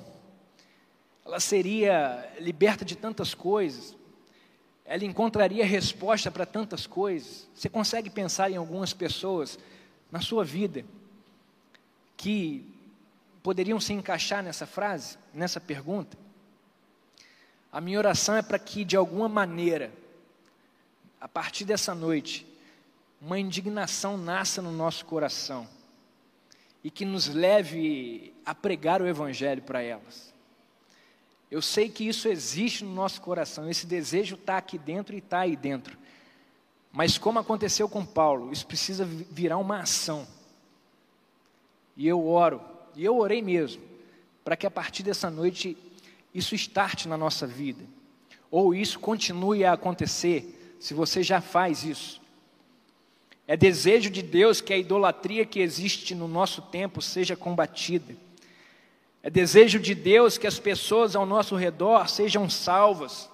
Ela 1.25 1.41
seria 1.41 2.33
liberta 2.39 2.85
de 2.85 2.97
tantas 2.97 3.35
coisas 3.35 3.99
ela 4.89 5.05
encontraria 5.05 5.67
resposta 5.67 6.31
para 6.31 6.47
tantas 6.47 6.87
coisas. 6.87 7.47
Você 7.55 7.69
consegue 7.69 8.09
pensar 8.09 8.51
em 8.51 8.57
algumas 8.57 8.95
pessoas 8.95 9.59
na 10.11 10.19
sua 10.19 10.47
vida 10.47 10.83
que 12.17 12.65
poderiam 13.43 13.79
se 13.79 13.93
encaixar 13.93 14.43
nessa 14.43 14.67
frase, 14.67 15.19
nessa 15.33 15.61
pergunta? 15.61 16.17
A 17.71 17.83
minha 17.83 17.99
oração 17.99 18.35
é 18.35 18.41
para 18.41 18.59
que, 18.59 18.83
de 18.83 18.97
alguma 18.97 19.29
maneira, 19.29 19.93
a 21.21 21.29
partir 21.29 21.67
dessa 21.67 21.95
noite, 21.95 22.47
uma 23.21 23.39
indignação 23.39 24.17
nasça 24.17 24.63
no 24.63 24.73
nosso 24.73 25.05
coração 25.05 25.69
e 26.83 26.91
que 26.91 27.05
nos 27.05 27.29
leve 27.29 28.35
a 28.45 28.55
pregar 28.55 29.03
o 29.03 29.07
Evangelho 29.07 29.63
para 29.63 29.83
elas. 29.83 30.33
Eu 31.51 31.63
sei 31.63 31.89
que 31.89 32.07
isso 32.07 32.29
existe 32.29 32.85
no 32.85 32.93
nosso 32.93 33.21
coração, 33.21 33.69
esse 33.69 33.87
desejo 33.87 34.35
está 34.35 34.59
aqui 34.59 34.77
dentro 34.77 35.15
e 35.15 35.19
está 35.19 35.41
aí 35.41 35.57
dentro. 35.57 35.99
Mas 36.93 37.17
como 37.17 37.39
aconteceu 37.39 37.89
com 37.89 38.05
Paulo, 38.05 38.53
isso 38.53 38.67
precisa 38.67 39.05
virar 39.05 39.59
uma 39.59 39.81
ação. 39.81 40.27
E 41.97 42.07
eu 42.07 42.27
oro, 42.27 42.61
e 42.95 43.05
eu 43.05 43.17
orei 43.17 43.43
mesmo, 43.43 43.83
para 44.45 44.57
que 44.57 44.67
a 44.67 44.71
partir 44.71 45.03
dessa 45.03 45.31
noite 45.31 45.77
isso 46.35 46.55
starte 46.55 47.09
na 47.09 47.17
nossa 47.17 47.47
vida. 47.47 47.85
Ou 48.51 48.75
isso 48.75 48.99
continue 48.99 49.65
a 49.65 49.73
acontecer, 49.73 50.77
se 50.79 50.95
você 50.95 51.23
já 51.23 51.41
faz 51.41 51.85
isso. 51.85 52.18
É 53.49 53.57
desejo 53.57 54.11
de 54.11 54.23
Deus 54.23 54.61
que 54.61 54.73
a 54.73 54.79
idolatria 54.79 55.45
que 55.45 55.59
existe 55.59 56.15
no 56.15 56.29
nosso 56.29 56.63
tempo 56.63 57.03
seja 57.03 57.35
combatida 57.35 58.15
é 59.23 59.31
desejo 59.31 59.79
de 59.79 59.95
Deus 59.95 60.39
que 60.39 60.47
as 60.47 60.59
pessoas 60.59 61.17
ao 61.17 61.27
nosso 61.27 61.57
redor 61.57 62.09
sejam 62.09 62.49
salvas. 62.49 63.29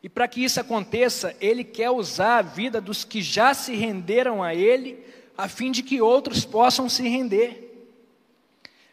E 0.00 0.08
para 0.08 0.28
que 0.28 0.44
isso 0.44 0.60
aconteça, 0.60 1.34
Ele 1.40 1.64
quer 1.64 1.90
usar 1.90 2.38
a 2.38 2.42
vida 2.42 2.80
dos 2.80 3.02
que 3.02 3.20
já 3.20 3.54
se 3.54 3.74
renderam 3.74 4.42
a 4.42 4.54
Ele, 4.54 5.02
a 5.36 5.48
fim 5.48 5.72
de 5.72 5.82
que 5.82 6.00
outros 6.00 6.44
possam 6.44 6.88
se 6.88 7.02
render. 7.08 7.88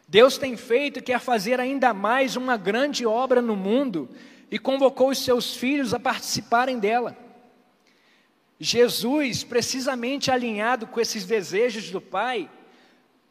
Deus 0.08 0.38
tem 0.38 0.56
feito 0.56 0.98
e 0.98 1.02
quer 1.02 1.20
fazer 1.20 1.60
ainda 1.60 1.92
mais 1.92 2.36
uma 2.36 2.56
grande 2.56 3.06
obra 3.06 3.42
no 3.42 3.54
mundo 3.54 4.08
e 4.50 4.58
convocou 4.58 5.10
os 5.10 5.18
seus 5.18 5.54
filhos 5.56 5.92
a 5.92 6.00
participarem 6.00 6.78
dela. 6.78 7.16
Jesus, 8.58 9.44
precisamente 9.44 10.30
alinhado 10.30 10.86
com 10.86 11.00
esses 11.00 11.24
desejos 11.24 11.90
do 11.90 12.00
Pai, 12.00 12.48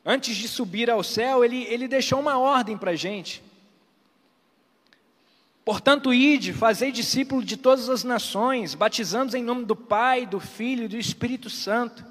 antes 0.05 0.35
de 0.35 0.47
subir 0.47 0.89
ao 0.89 1.03
céu, 1.03 1.43
ele, 1.43 1.63
ele 1.63 1.87
deixou 1.87 2.19
uma 2.19 2.37
ordem 2.37 2.77
para 2.77 2.91
a 2.91 2.95
gente. 2.95 3.43
Portanto, 5.63 6.13
ide, 6.13 6.53
fazei 6.53 6.91
discípulo 6.91 7.43
de 7.43 7.57
todas 7.57 7.89
as 7.89 8.03
nações, 8.03 8.75
batizando 8.75 9.35
em 9.35 9.43
nome 9.43 9.65
do 9.65 9.75
Pai, 9.75 10.27
do 10.27 10.39
Filho 10.39 10.83
e 10.83 10.87
do 10.87 10.97
Espírito 10.97 11.49
Santo, 11.49 12.05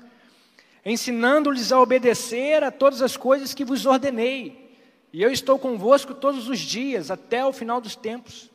ensinando-lhes 0.84 1.70
a 1.70 1.80
obedecer 1.80 2.64
a 2.64 2.72
todas 2.72 3.00
as 3.00 3.16
coisas 3.16 3.54
que 3.54 3.64
vos 3.64 3.86
ordenei. 3.86 4.76
E 5.12 5.22
eu 5.22 5.30
estou 5.30 5.56
convosco 5.56 6.12
todos 6.12 6.48
os 6.48 6.58
dias, 6.58 7.12
até 7.12 7.46
o 7.46 7.52
final 7.52 7.80
dos 7.80 7.94
tempos. 7.94 8.50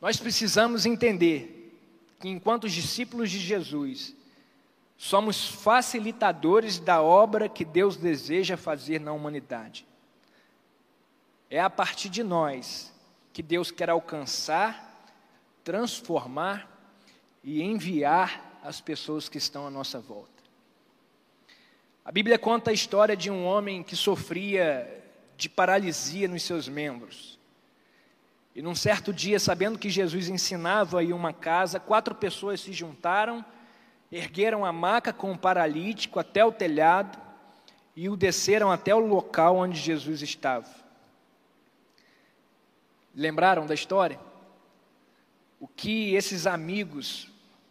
Nós 0.00 0.16
precisamos 0.16 0.86
entender 0.86 1.59
que, 2.20 2.28
enquanto 2.28 2.68
discípulos 2.68 3.30
de 3.30 3.38
Jesus, 3.38 4.14
Somos 5.02 5.48
facilitadores 5.48 6.78
da 6.78 7.00
obra 7.00 7.48
que 7.48 7.64
Deus 7.64 7.96
deseja 7.96 8.54
fazer 8.54 9.00
na 9.00 9.12
humanidade. 9.14 9.86
É 11.48 11.58
a 11.58 11.70
partir 11.70 12.10
de 12.10 12.22
nós 12.22 12.92
que 13.32 13.42
Deus 13.42 13.70
quer 13.70 13.88
alcançar, 13.88 15.08
transformar 15.64 16.70
e 17.42 17.62
enviar 17.62 18.60
as 18.62 18.78
pessoas 18.78 19.26
que 19.26 19.38
estão 19.38 19.66
à 19.66 19.70
nossa 19.70 19.98
volta. 19.98 20.28
A 22.04 22.12
Bíblia 22.12 22.38
conta 22.38 22.70
a 22.70 22.74
história 22.74 23.16
de 23.16 23.30
um 23.30 23.46
homem 23.46 23.82
que 23.82 23.96
sofria 23.96 25.02
de 25.34 25.48
paralisia 25.48 26.28
nos 26.28 26.42
seus 26.42 26.68
membros. 26.68 27.38
E 28.54 28.62
num 28.62 28.74
certo 28.74 29.12
dia, 29.12 29.38
sabendo 29.38 29.78
que 29.78 29.88
Jesus 29.88 30.28
ensinava 30.28 31.02
em 31.02 31.12
uma 31.12 31.32
casa, 31.32 31.78
quatro 31.78 32.14
pessoas 32.14 32.60
se 32.60 32.72
juntaram 32.72 33.44
ergueram 34.10 34.64
a 34.64 34.72
maca 34.72 35.12
com 35.12 35.32
o 35.32 35.38
paralítico 35.38 36.18
até 36.18 36.44
o 36.44 36.52
telhado 36.52 37.18
e 37.94 38.08
o 38.08 38.16
desceram 38.16 38.70
até 38.70 38.94
o 38.94 38.98
local 38.98 39.56
onde 39.56 39.78
Jesus 39.78 40.22
estava. 40.22 40.68
Lembraram 43.14 43.66
da 43.66 43.74
história? 43.74 44.18
O 45.58 45.68
que 45.68 46.14
esses 46.14 46.46
amigos 46.46 47.28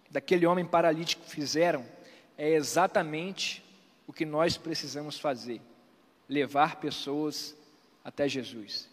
daquele 0.10 0.46
homem 0.46 0.66
paralítico 0.66 1.26
fizeram 1.26 1.86
é 2.38 2.52
exatamente 2.52 3.64
o 4.08 4.14
que 4.14 4.26
nós 4.26 4.58
precisamos 4.58 5.20
fazer: 5.20 5.62
levar 6.28 6.78
pessoas 6.78 7.56
até 8.04 8.28
Jesus. 8.28 8.90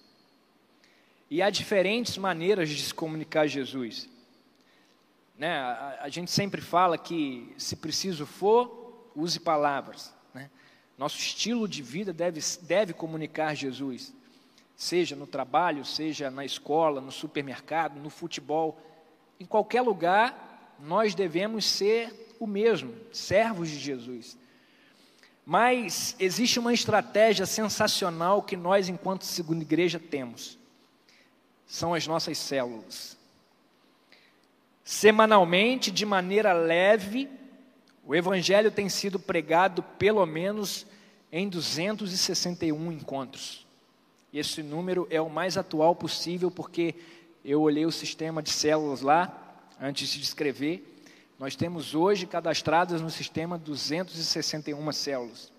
E 1.31 1.43
há 1.43 1.51
diferentes 1.51 2.17
maneiras 2.17 2.69
de 2.69 2.83
se 2.83 2.95
comunicar 2.95 3.47
Jesus. 3.47 4.09
Né? 5.37 5.59
A, 5.59 5.99
a, 6.03 6.09
gente 6.09 6.31
sempre 6.31 6.61
fala 6.61 6.97
que, 6.97 7.53
se 7.59 7.77
preciso 7.77 8.25
for, 8.25 9.11
use 9.15 9.41
palavras. 9.41 10.15
Né? 10.33 10.49
Nosso 10.97 11.19
estilo 11.19 11.69
de 11.69 11.83
vida 11.83 12.13
deve, 12.13 12.41
deve 12.63 12.93
comunicar 12.93 13.55
Jesus, 13.55 14.15
seja 14.77 15.17
no 15.17 15.27
trabalho, 15.27 15.85
seja 15.85 16.31
na 16.31 16.45
escola, 16.45 17.01
no 17.01 17.11
supermercado, 17.11 17.99
no 17.99 18.11
futebol, 18.11 18.81
em 19.39 19.45
qualquer 19.45 19.83
lugar, 19.83 20.75
nós 20.79 21.15
devemos 21.15 21.65
ser 21.65 22.35
o 22.39 22.47
mesmo, 22.47 22.95
servos 23.13 23.69
de 23.69 23.79
Jesus. 23.79 24.37
Mas 25.45 26.17
existe 26.19 26.59
uma 26.59 26.73
estratégia 26.73 27.47
sensacional 27.47 28.43
que 28.43 28.57
nós, 28.57 28.89
enquanto 28.89 29.25
segunda 29.25 29.63
igreja, 29.63 29.99
temos. 29.99 30.59
São 31.67 31.95
as 31.95 32.07
nossas 32.07 32.39
células. 32.39 33.17
Semanalmente, 34.85 35.91
de 35.91 36.07
maneira 36.07 36.53
leve, 36.53 37.29
o 38.05 38.15
Evangelho 38.15 38.71
tem 38.71 38.89
sido 38.89 39.19
pregado 39.19 39.83
pelo 39.83 40.25
menos 40.25 40.87
em 41.33 41.49
261 41.49 42.93
encontros. 42.93 43.67
Esse 44.33 44.63
número 44.63 45.09
é 45.11 45.21
o 45.21 45.29
mais 45.29 45.57
atual 45.57 45.97
possível, 45.97 46.51
porque 46.51 46.95
eu 47.45 47.61
olhei 47.63 47.85
o 47.85 47.91
sistema 47.91 48.43
de 48.43 48.51
células 48.51 49.01
lá, 49.01 49.67
antes 49.81 50.09
de 50.09 50.23
escrever, 50.23 50.97
nós 51.39 51.57
temos 51.57 51.95
hoje 51.95 52.27
cadastradas 52.27 53.01
no 53.01 53.11
sistema 53.11 53.59
261 53.59 54.93
células. 54.93 55.53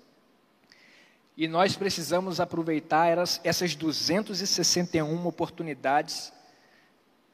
E 1.37 1.47
nós 1.47 1.75
precisamos 1.75 2.39
aproveitar 2.39 3.15
essas 3.43 3.75
261 3.75 5.27
oportunidades 5.27 6.33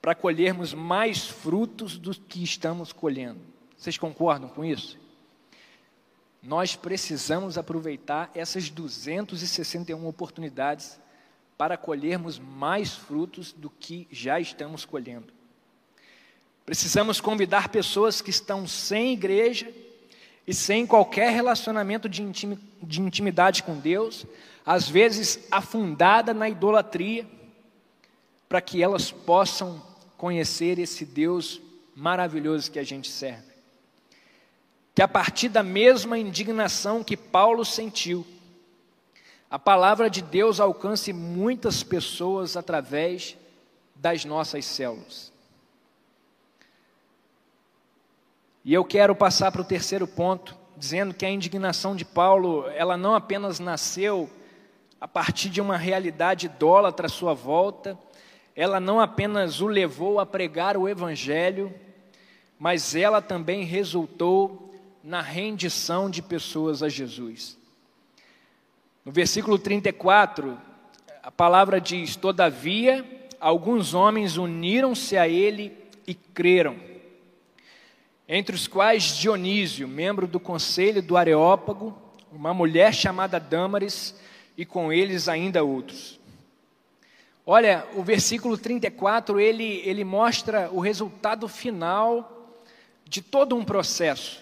para 0.02 0.14
colhermos 0.14 0.74
mais 0.74 1.26
frutos 1.26 1.98
do 1.98 2.14
que 2.14 2.44
estamos 2.44 2.92
colhendo. 2.92 3.40
Vocês 3.78 3.98
concordam 3.98 4.50
com 4.50 4.66
isso? 4.66 5.00
Nós 6.42 6.76
precisamos 6.76 7.58
aproveitar 7.58 8.30
essas 8.36 8.70
261 8.70 10.06
oportunidades 10.06 11.00
para 11.58 11.78
colhermos 11.78 12.38
mais 12.38 12.94
frutos 12.94 13.54
do 13.54 13.70
que 13.70 14.06
já 14.12 14.38
estamos 14.38 14.84
colhendo. 14.84 15.32
Precisamos 16.66 17.22
convidar 17.22 17.70
pessoas 17.70 18.20
que 18.20 18.30
estão 18.30 18.68
sem 18.68 19.14
igreja 19.14 19.74
e 20.46 20.54
sem 20.54 20.86
qualquer 20.86 21.32
relacionamento 21.32 22.08
de, 22.10 22.24
de 22.82 23.02
intimidade 23.02 23.64
com 23.64 23.80
Deus, 23.80 24.26
às 24.66 24.88
vezes 24.88 25.40
afundada 25.50 26.34
na 26.34 26.50
idolatria, 26.50 27.26
para 28.48 28.62
que 28.62 28.84
elas 28.84 29.12
possam 29.12 29.82
conhecer 30.18 30.78
esse 30.80 31.06
Deus 31.06 31.60
maravilhoso 31.96 32.72
que 32.72 32.80
a 32.80 32.84
gente 32.84 33.10
serve. 33.10 33.52
Que 34.94 35.02
a 35.02 35.08
partir 35.08 35.50
da 35.50 35.64
mesma 35.64 36.20
indignação 36.20 37.04
que 37.04 37.18
Paulo 37.18 37.66
sentiu, 37.66 38.26
a 39.50 39.58
palavra 39.58 40.10
de 40.10 40.22
Deus 40.22 40.60
alcance 40.60 41.12
muitas 41.12 41.84
pessoas 41.84 42.56
através 42.56 43.36
das 43.96 44.24
nossas 44.24 44.66
células. 44.66 45.33
E 48.66 48.74
eu 48.74 48.86
quero 48.86 49.14
passar 49.14 49.52
para 49.52 49.62
o 49.62 49.66
terceiro 49.66 50.08
ponto, 50.08 50.58
dizendo 50.78 51.14
que 51.14 51.26
a 51.26 51.30
indignação 51.30 51.94
de 51.94 52.06
Paulo, 52.06 52.66
ela 52.70 52.96
não 52.96 53.14
apenas 53.14 53.60
nasceu 53.60 54.30
a 55.02 55.08
partir 55.08 55.50
de 55.50 55.60
uma 55.60 55.76
realidade 55.76 56.46
idólatra 56.46 57.08
à 57.08 57.10
sua 57.10 57.34
volta, 57.34 58.00
ela 58.56 58.80
não 58.80 59.02
apenas 59.02 59.60
o 59.60 59.68
levou 59.68 60.18
a 60.18 60.26
pregar 60.26 60.78
o 60.78 60.88
evangelho, 60.88 61.74
mas 62.58 62.96
ela 62.96 63.22
também 63.22 63.66
resultou 63.66 64.74
na 65.04 65.20
rendição 65.20 66.10
de 66.10 66.22
pessoas 66.22 66.82
a 66.82 66.88
Jesus. 66.88 67.58
No 69.04 69.12
versículo 69.12 69.60
34, 69.60 70.58
a 71.22 71.30
palavra 71.30 71.82
diz: 71.82 72.16
Todavia, 72.16 73.04
alguns 73.42 73.94
homens 73.94 74.38
uniram-se 74.38 75.18
a 75.18 75.28
ele 75.28 75.78
e 76.08 76.14
creram 76.14 76.93
entre 78.28 78.56
os 78.56 78.68
quais 78.68 79.18
Dionísio, 79.18 79.88
membro 79.88 80.28
do 80.28 80.40
conselho 80.40 81.02
do 81.02 81.18
Areópago, 81.18 81.98
uma 82.32 82.54
mulher 82.54 82.94
chamada 82.94 83.40
Dâmaris, 83.40 84.16
e 84.58 84.66
com 84.66 84.92
eles 84.94 85.28
ainda 85.28 85.64
outros. 85.64 86.20
Olha, 87.46 87.86
o 87.96 88.04
versículo 88.04 88.58
34, 88.58 89.40
ele, 89.40 89.82
ele 89.84 90.04
mostra 90.04 90.70
o 90.72 90.80
resultado 90.80 91.48
final 91.48 92.62
de 93.06 93.22
todo 93.22 93.56
um 93.56 93.66
processo. 93.66 94.42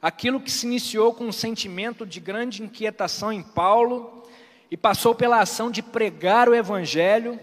Aquilo 0.00 0.40
que 0.40 0.50
se 0.50 0.66
iniciou 0.66 1.14
com 1.14 1.24
um 1.24 1.32
sentimento 1.32 2.04
de 2.04 2.20
grande 2.20 2.62
inquietação 2.62 3.32
em 3.32 3.42
Paulo 3.42 4.24
e 4.70 4.76
passou 4.76 5.14
pela 5.14 5.40
ação 5.40 5.70
de 5.70 5.80
pregar 5.80 6.48
o 6.48 6.54
Evangelho, 6.54 7.40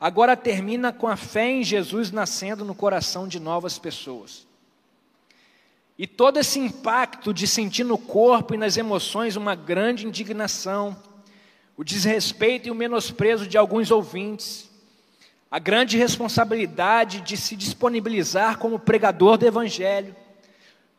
agora 0.00 0.36
termina 0.36 0.92
com 0.92 1.06
a 1.06 1.16
fé 1.16 1.50
em 1.50 1.62
Jesus 1.62 2.10
nascendo 2.10 2.64
no 2.64 2.74
coração 2.74 3.28
de 3.28 3.38
novas 3.38 3.78
pessoas. 3.78 4.46
E 6.02 6.06
todo 6.08 6.40
esse 6.40 6.58
impacto 6.58 7.32
de 7.32 7.46
sentir 7.46 7.84
no 7.84 7.96
corpo 7.96 8.54
e 8.54 8.58
nas 8.58 8.76
emoções 8.76 9.36
uma 9.36 9.54
grande 9.54 10.04
indignação, 10.04 10.96
o 11.76 11.84
desrespeito 11.84 12.66
e 12.66 12.72
o 12.72 12.74
menosprezo 12.74 13.46
de 13.46 13.56
alguns 13.56 13.88
ouvintes, 13.92 14.68
a 15.48 15.60
grande 15.60 15.96
responsabilidade 15.96 17.20
de 17.20 17.36
se 17.36 17.54
disponibilizar 17.54 18.58
como 18.58 18.80
pregador 18.80 19.38
do 19.38 19.46
Evangelho, 19.46 20.16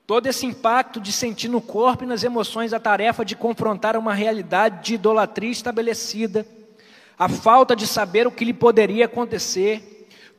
todo 0.08 0.28
esse 0.28 0.46
impacto 0.46 1.02
de 1.02 1.12
sentir 1.12 1.50
no 1.50 1.60
corpo 1.60 2.06
e 2.06 2.08
nas 2.08 2.24
emoções 2.24 2.72
a 2.72 2.80
tarefa 2.80 3.26
de 3.26 3.36
confrontar 3.36 3.98
uma 3.98 4.14
realidade 4.14 4.86
de 4.86 4.94
idolatria 4.94 5.52
estabelecida, 5.52 6.48
a 7.20 7.28
falta 7.28 7.76
de 7.76 7.88
saber 7.88 8.26
o 8.26 8.32
que 8.32 8.46
lhe 8.46 8.54
poderia 8.54 9.04
acontecer, 9.04 9.93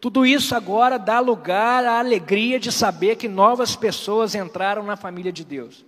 tudo 0.04 0.26
isso 0.26 0.54
agora 0.54 0.98
dá 0.98 1.18
lugar 1.18 1.82
à 1.86 1.98
alegria 1.98 2.60
de 2.60 2.70
saber 2.70 3.16
que 3.16 3.26
novas 3.26 3.74
pessoas 3.74 4.34
entraram 4.34 4.82
na 4.82 4.96
família 4.96 5.32
de 5.32 5.42
Deus. 5.42 5.82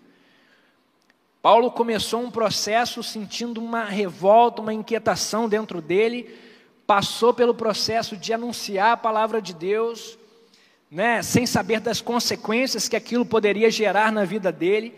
Paulo 1.43 1.71
começou 1.71 2.23
um 2.23 2.31
processo 2.31 3.03
sentindo 3.03 3.61
uma 3.61 3.85
revolta, 3.85 4.63
uma 4.63 4.73
inquietação 4.73 5.47
dentro 5.47 5.83
dele, 5.83 6.35
passou 6.87 7.35
pelo 7.35 7.53
processo 7.53 8.17
de 8.17 8.33
anunciar 8.33 8.93
a 8.93 8.97
palavra 8.97 9.43
de 9.43 9.53
Deus, 9.53 10.17
né, 10.91 11.23
sem 11.23 11.45
saber 11.45 11.81
das 11.81 12.01
consequências 12.01 12.89
que 12.89 12.97
aquilo 12.97 13.27
poderia 13.27 13.71
gerar 13.71 14.11
na 14.11 14.25
vida 14.25 14.51
dele, 14.51 14.95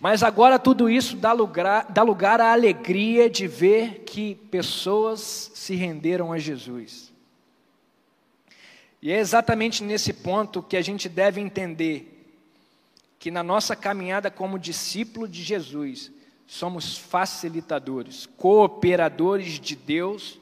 mas 0.00 0.24
agora 0.24 0.58
tudo 0.58 0.90
isso 0.90 1.14
dá 1.14 1.32
lugar, 1.32 1.86
dá 1.90 2.02
lugar 2.02 2.40
à 2.40 2.50
alegria 2.50 3.30
de 3.30 3.46
ver 3.46 4.02
que 4.04 4.34
pessoas 4.50 5.52
se 5.54 5.76
renderam 5.76 6.32
a 6.32 6.38
Jesus. 6.40 7.09
E 9.02 9.10
é 9.10 9.18
exatamente 9.18 9.82
nesse 9.82 10.12
ponto 10.12 10.62
que 10.62 10.76
a 10.76 10.82
gente 10.82 11.08
deve 11.08 11.40
entender 11.40 12.16
que 13.18 13.30
na 13.30 13.42
nossa 13.42 13.74
caminhada 13.74 14.30
como 14.30 14.58
discípulo 14.58 15.26
de 15.26 15.42
Jesus, 15.42 16.10
somos 16.46 16.98
facilitadores, 16.98 18.26
cooperadores 18.36 19.58
de 19.58 19.76
Deus 19.76 20.38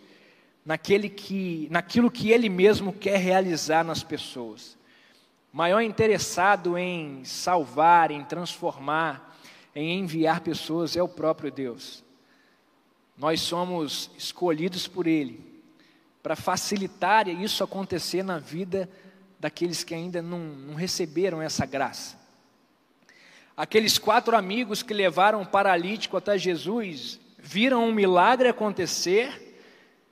naquele 0.65 1.09
que, 1.09 1.69
naquilo 1.71 2.11
que 2.11 2.31
Ele 2.31 2.49
mesmo 2.49 2.93
quer 2.93 3.19
realizar 3.19 3.85
nas 3.85 4.03
pessoas. 4.03 4.77
Maior 5.53 5.81
interessado 5.81 6.77
em 6.77 7.25
salvar, 7.25 8.11
em 8.11 8.25
transformar, 8.25 9.37
em 9.75 9.99
enviar 9.99 10.41
pessoas 10.41 10.97
é 10.97 11.03
o 11.03 11.09
próprio 11.09 11.51
Deus. 11.51 12.05
Nós 13.17 13.41
somos 13.41 14.11
escolhidos 14.17 14.87
por 14.89 15.07
Ele 15.07 15.48
para 16.23 16.37
facilitar 16.37 17.29
isso 17.29 17.63
acontecer 17.63 18.23
na 18.23 18.39
vida 18.39 18.89
daqueles 19.39 19.85
que 19.85 19.95
ainda 19.95 20.21
não, 20.21 20.39
não 20.39 20.75
receberam 20.75 21.41
essa 21.41 21.65
graça. 21.65 22.19
Aqueles 23.57 23.99
quatro 23.99 24.37
amigos 24.37 24.83
que 24.83 24.95
levaram 24.95 25.43
o 25.43 25.47
paralítico 25.47 26.17
até 26.17 26.39
Jesus 26.39 27.19
viram 27.39 27.89
um 27.89 27.93
milagre 27.93 28.49
acontecer 28.49 29.49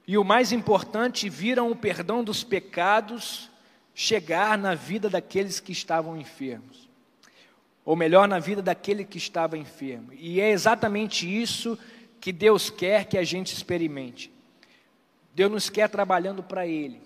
e 0.07 0.17
o 0.17 0.25
mais 0.25 0.53
importante, 0.53 1.29
viram 1.29 1.71
o 1.71 1.77
perdão 1.77 2.23
dos 2.23 2.45
pecados 2.45 3.51
chegar 3.95 4.57
na 4.57 4.75
vida 4.75 5.09
daqueles 5.09 5.59
que 5.59 5.73
estavam 5.73 6.17
enfermos. 6.17 6.89
Ou 7.85 7.97
melhor, 7.97 8.29
na 8.29 8.39
vida 8.39 8.61
daquele 8.61 9.05
que 9.05 9.19
estava 9.19 9.57
enfermo. 9.57 10.13
E 10.13 10.41
é 10.41 10.51
exatamente 10.51 11.27
isso 11.27 11.79
que 12.21 12.33
Deus 12.33 12.69
quer 12.69 13.07
que 13.07 13.17
a 13.17 13.25
gente 13.25 13.53
experimente. 13.53 14.31
Deus 15.37 15.53
nos 15.53 15.69
quer 15.69 15.87
trabalhando 15.91 16.43
para 16.43 16.67
Ele, 16.67 16.99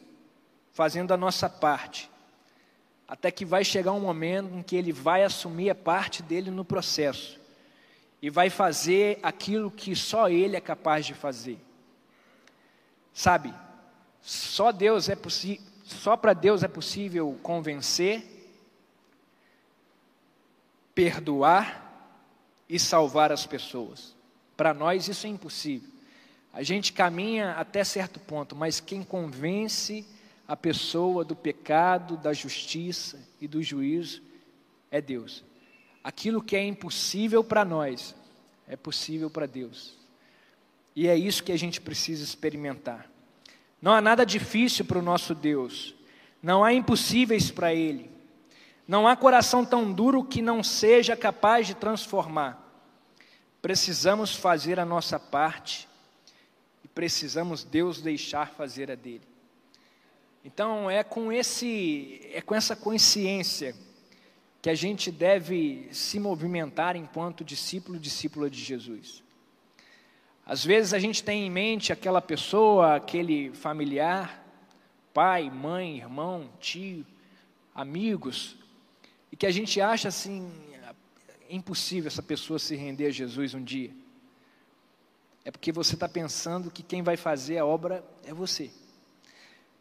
fazendo 0.71 1.13
a 1.13 1.17
nossa 1.17 1.51
parte, 1.51 2.09
até 3.09 3.29
que 3.29 3.45
vai 3.45 3.65
chegar 3.65 3.91
um 3.91 3.99
momento 3.99 4.55
em 4.55 4.63
que 4.63 4.77
ele 4.77 4.93
vai 4.93 5.25
assumir 5.25 5.69
a 5.69 5.75
parte 5.75 6.23
dele 6.23 6.49
no 6.49 6.65
processo 6.65 7.41
e 8.23 8.31
vai 8.31 8.49
fazer 8.49 9.19
aquilo 9.21 9.69
que 9.69 9.97
só 9.97 10.29
ele 10.29 10.55
é 10.55 10.61
capaz 10.61 11.05
de 11.05 11.13
fazer. 11.13 11.59
Sabe? 13.13 13.53
Só 14.23 14.71
Deus 14.71 15.09
é 15.09 15.17
possível, 15.17 15.67
só 15.83 16.17
para 16.17 16.33
Deus 16.33 16.63
é 16.63 16.69
possível 16.69 17.37
convencer, 17.43 18.25
perdoar 20.95 22.15
e 22.69 22.79
salvar 22.79 23.33
as 23.33 23.45
pessoas. 23.45 24.15
Para 24.57 24.73
nós 24.73 25.09
isso 25.09 25.27
é 25.27 25.31
impossível. 25.31 26.00
A 26.53 26.63
gente 26.63 26.93
caminha 26.93 27.53
até 27.53 27.85
certo 27.85 28.19
ponto, 28.19 28.57
mas 28.57 28.81
quem 28.81 29.03
convence 29.03 30.05
a 30.49 30.57
pessoa 30.57 31.25
do 31.25 31.37
pecado, 31.37 32.17
da 32.17 32.33
justiça 32.33 33.21
e 33.41 33.47
do 33.47 33.63
juízo 33.63 34.21
é 34.91 35.01
Deus. 35.01 35.45
Aquilo 36.03 36.43
que 36.43 36.57
é 36.57 36.65
impossível 36.65 37.45
para 37.45 37.65
nós 37.65 38.17
é 38.67 38.75
possível 38.75 39.31
para 39.31 39.47
Deus. 39.47 39.97
E 40.97 41.07
é 41.07 41.17
isso 41.17 41.45
que 41.45 41.53
a 41.53 41.59
gente 41.59 41.81
precisa 41.81 42.25
experimentar. 42.25 43.09
Não 43.81 43.93
há 43.93 44.01
nada 44.01 44.27
difícil 44.27 44.85
para 44.85 44.99
o 44.99 45.03
nosso 45.03 45.35
Deus, 45.35 45.95
não 46.43 46.65
há 46.65 46.73
impossíveis 46.73 47.51
para 47.51 47.73
Ele, 47.73 48.11
não 48.89 49.07
há 49.07 49.15
coração 49.15 49.65
tão 49.65 49.93
duro 49.93 50.25
que 50.25 50.43
não 50.43 50.65
seja 50.65 51.17
capaz 51.17 51.67
de 51.69 51.75
transformar. 51.75 52.59
Precisamos 53.63 54.35
fazer 54.35 54.81
a 54.81 54.85
nossa 54.85 55.19
parte 55.19 55.89
precisamos 56.95 57.65
Deus 57.65 58.01
deixar 58.01 58.51
fazer 58.51 58.91
a 58.91 58.95
dele. 58.95 59.27
Então 60.45 60.91
é 60.91 61.05
com 61.05 61.33
esse 61.33 62.21
é 62.33 62.41
com 62.41 62.55
essa 62.55 62.75
consciência 62.75 63.75
que 64.63 64.69
a 64.69 64.75
gente 64.75 65.11
deve 65.11 65.89
se 65.91 66.19
movimentar 66.19 66.97
enquanto 66.97 67.45
discípulo, 67.45 67.99
discípula 67.99 68.51
de 68.51 68.63
Jesus. 68.63 69.23
Às 70.45 70.65
vezes 70.65 70.93
a 70.93 70.99
gente 70.99 71.23
tem 71.23 71.47
em 71.47 71.51
mente 71.51 71.93
aquela 71.93 72.21
pessoa, 72.21 72.97
aquele 72.97 73.53
familiar, 73.53 74.45
pai, 75.15 75.49
mãe, 75.51 75.99
irmão, 75.99 76.51
tio, 76.59 77.07
amigos, 77.75 78.57
e 79.31 79.37
que 79.37 79.47
a 79.47 79.51
gente 79.51 79.81
acha 79.81 80.09
assim, 80.09 80.53
é 81.49 81.55
impossível 81.55 82.09
essa 82.09 82.23
pessoa 82.23 82.59
se 82.59 82.75
render 82.77 83.07
a 83.07 83.11
Jesus 83.11 83.55
um 83.55 83.63
dia. 83.63 83.91
É 85.51 85.53
porque 85.53 85.73
você 85.73 85.95
está 85.95 86.09
pensando 86.09 86.71
que 86.71 86.81
quem 86.81 87.03
vai 87.03 87.17
fazer 87.17 87.59
a 87.59 87.67
obra 87.67 88.05
é 88.25 88.33
você. 88.33 88.71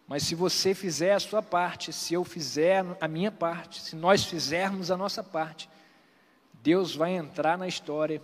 Mas 0.08 0.24
se 0.24 0.34
você 0.34 0.74
fizer 0.74 1.14
a 1.14 1.20
sua 1.20 1.44
parte, 1.44 1.94
se 1.94 2.16
eu 2.16 2.24
fizer 2.24 2.84
a 3.00 3.08
minha 3.08 3.32
parte, 3.32 3.80
se 3.80 3.96
nós 3.96 4.26
fizermos 4.26 4.90
a 4.90 4.98
nossa 4.98 5.24
parte, 5.24 5.70
Deus 6.64 6.96
vai 6.96 7.12
entrar 7.12 7.56
na 7.56 7.68
história 7.68 8.20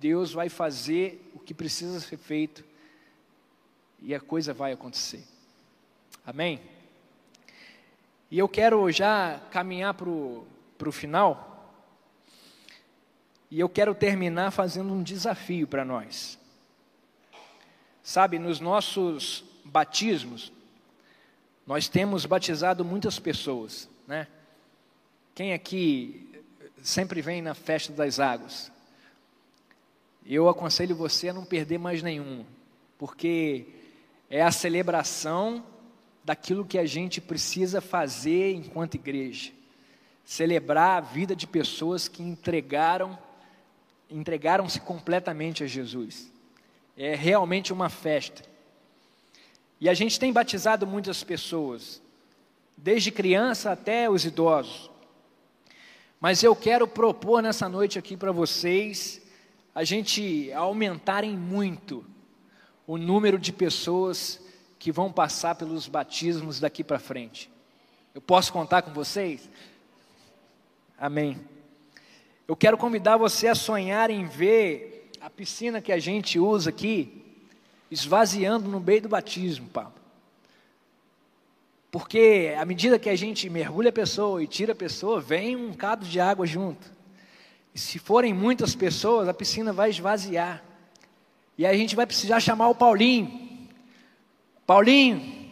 Deus 0.00 0.32
vai 0.32 0.48
fazer 0.48 1.30
o 1.34 1.38
que 1.38 1.52
precisa 1.52 2.00
ser 2.00 2.16
feito 2.16 2.64
e 4.00 4.14
a 4.14 4.20
coisa 4.20 4.54
vai 4.54 4.72
acontecer. 4.72 5.22
Amém? 6.24 6.58
E 8.30 8.38
eu 8.38 8.48
quero 8.48 8.90
já 8.90 9.38
caminhar 9.50 9.92
para 9.92 10.08
o 10.08 10.46
final. 10.92 11.74
E 13.50 13.60
eu 13.60 13.68
quero 13.68 13.94
terminar 13.94 14.50
fazendo 14.50 14.90
um 14.92 15.02
desafio 15.02 15.66
para 15.66 15.84
nós. 15.84 16.39
Sabe, 18.10 18.40
nos 18.40 18.58
nossos 18.58 19.44
batismos, 19.64 20.52
nós 21.64 21.88
temos 21.88 22.26
batizado 22.26 22.84
muitas 22.84 23.20
pessoas, 23.20 23.88
né? 24.04 24.26
Quem 25.32 25.52
aqui 25.52 26.28
sempre 26.82 27.22
vem 27.22 27.40
na 27.40 27.54
festa 27.54 27.92
das 27.92 28.18
águas? 28.18 28.72
eu 30.26 30.48
aconselho 30.48 30.96
você 30.96 31.28
a 31.28 31.32
não 31.32 31.44
perder 31.44 31.78
mais 31.78 32.02
nenhum, 32.02 32.44
porque 32.98 33.68
é 34.28 34.42
a 34.42 34.50
celebração 34.50 35.64
daquilo 36.24 36.66
que 36.66 36.78
a 36.78 36.86
gente 36.86 37.20
precisa 37.20 37.80
fazer 37.80 38.54
enquanto 38.54 38.96
igreja. 38.96 39.52
Celebrar 40.24 40.98
a 40.98 41.00
vida 41.00 41.36
de 41.36 41.46
pessoas 41.46 42.08
que 42.08 42.24
entregaram 42.24 43.16
entregaram-se 44.10 44.80
completamente 44.80 45.62
a 45.62 45.68
Jesus. 45.68 46.28
É 47.02 47.14
realmente 47.14 47.72
uma 47.72 47.88
festa. 47.88 48.42
E 49.80 49.88
a 49.88 49.94
gente 49.94 50.20
tem 50.20 50.30
batizado 50.30 50.86
muitas 50.86 51.24
pessoas, 51.24 52.02
desde 52.76 53.10
criança 53.10 53.72
até 53.72 54.10
os 54.10 54.26
idosos. 54.26 54.90
Mas 56.20 56.42
eu 56.42 56.54
quero 56.54 56.86
propor 56.86 57.42
nessa 57.42 57.70
noite 57.70 57.98
aqui 57.98 58.18
para 58.18 58.32
vocês 58.32 59.22
a 59.74 59.82
gente 59.82 60.52
aumentarem 60.52 61.34
muito 61.34 62.04
o 62.86 62.98
número 62.98 63.38
de 63.38 63.50
pessoas 63.50 64.38
que 64.78 64.92
vão 64.92 65.10
passar 65.10 65.54
pelos 65.54 65.88
batismos 65.88 66.60
daqui 66.60 66.84
para 66.84 66.98
frente. 66.98 67.50
Eu 68.14 68.20
posso 68.20 68.52
contar 68.52 68.82
com 68.82 68.92
vocês? 68.92 69.48
Amém. 70.98 71.40
Eu 72.46 72.54
quero 72.54 72.76
convidar 72.76 73.16
você 73.16 73.48
a 73.48 73.54
sonhar 73.54 74.10
em 74.10 74.26
ver 74.26 74.99
a 75.20 75.28
piscina 75.28 75.82
que 75.82 75.92
a 75.92 75.98
gente 75.98 76.38
usa 76.38 76.70
aqui 76.70 77.22
esvaziando 77.90 78.68
no 78.70 78.80
meio 78.80 79.02
do 79.02 79.08
batismo, 79.08 79.68
Pablo. 79.68 79.92
Porque 81.90 82.54
à 82.58 82.64
medida 82.64 82.98
que 82.98 83.10
a 83.10 83.16
gente 83.16 83.50
mergulha 83.50 83.90
a 83.90 83.92
pessoa 83.92 84.42
e 84.42 84.46
tira 84.46 84.72
a 84.72 84.76
pessoa, 84.76 85.20
vem 85.20 85.56
um 85.56 85.74
cado 85.74 86.06
de 86.06 86.18
água 86.18 86.46
junto. 86.46 86.90
E 87.74 87.78
se 87.78 87.98
forem 87.98 88.32
muitas 88.32 88.74
pessoas, 88.74 89.28
a 89.28 89.34
piscina 89.34 89.72
vai 89.72 89.90
esvaziar. 89.90 90.62
E 91.58 91.66
a 91.66 91.74
gente 91.74 91.94
vai 91.94 92.06
precisar 92.06 92.40
chamar 92.40 92.68
o 92.68 92.74
Paulinho. 92.74 93.68
Paulinho, 94.66 95.50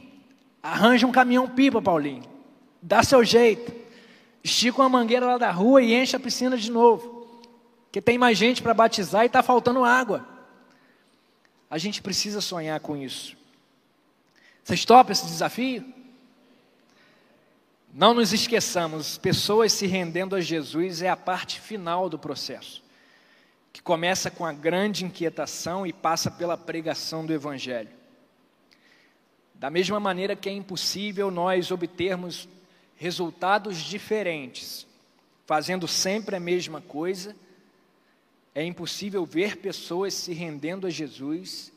arranja 0.63 1.07
um 1.07 1.13
caminhão 1.13 1.49
pipa, 1.49 1.83
Paulinho. 1.83 2.23
Dá 2.81 3.03
seu 3.03 3.23
jeito. 3.23 3.71
Estica 4.43 4.81
uma 4.81 4.89
mangueira 4.89 5.27
lá 5.27 5.37
da 5.37 5.51
rua 5.51 5.83
e 5.83 5.93
enche 5.93 6.17
a 6.17 6.21
piscina 6.21 6.57
de 6.57 6.71
novo. 6.71 7.18
Porque 7.89 8.03
tem 8.03 8.19
mais 8.19 8.37
gente 8.37 8.63
para 8.63 8.75
batizar 8.75 9.23
e 9.23 9.27
está 9.27 9.43
faltando 9.43 9.83
água. 9.83 10.27
A 11.71 11.79
gente 11.79 12.03
precisa 12.03 12.41
sonhar 12.41 12.79
com 12.81 12.97
isso. 12.97 13.35
Vocês 14.63 14.85
topam 14.85 15.13
esse 15.13 15.25
desafio? 15.25 15.83
Não 17.93 18.13
nos 18.13 18.35
esqueçamos, 18.35 19.17
pessoas 19.17 19.73
se 19.73 19.87
rendendo 19.87 20.37
a 20.37 20.41
Jesus 20.41 21.01
é 21.01 21.09
a 21.09 21.17
parte 21.17 21.59
final 21.59 22.11
do 22.11 22.19
processo, 22.19 22.83
que 23.73 23.81
começa 23.81 24.31
com 24.31 24.45
a 24.45 24.53
grande 24.53 25.07
inquietação 25.07 25.87
e 25.87 25.93
passa 25.93 26.31
pela 26.31 26.59
pregação 26.59 27.25
do 27.25 27.33
Evangelho. 27.33 27.89
Da 29.55 29.71
mesma 29.71 29.99
maneira 29.99 30.37
que 30.37 30.51
é 30.51 30.53
impossível 30.53 31.31
nós 31.31 31.71
obtermos 31.71 32.47
resultados 32.97 33.79
diferentes, 33.79 34.87
fazendo 35.47 35.89
sempre 35.89 36.37
a 36.37 36.41
mesma 36.41 36.83
coisa, 36.83 37.35
é 38.59 38.65
impossível 38.65 39.25
ver 39.25 39.59
pessoas 39.59 40.13
se 40.13 40.33
rendendo 40.33 40.85
a 40.85 40.91
Jesus 40.91 41.73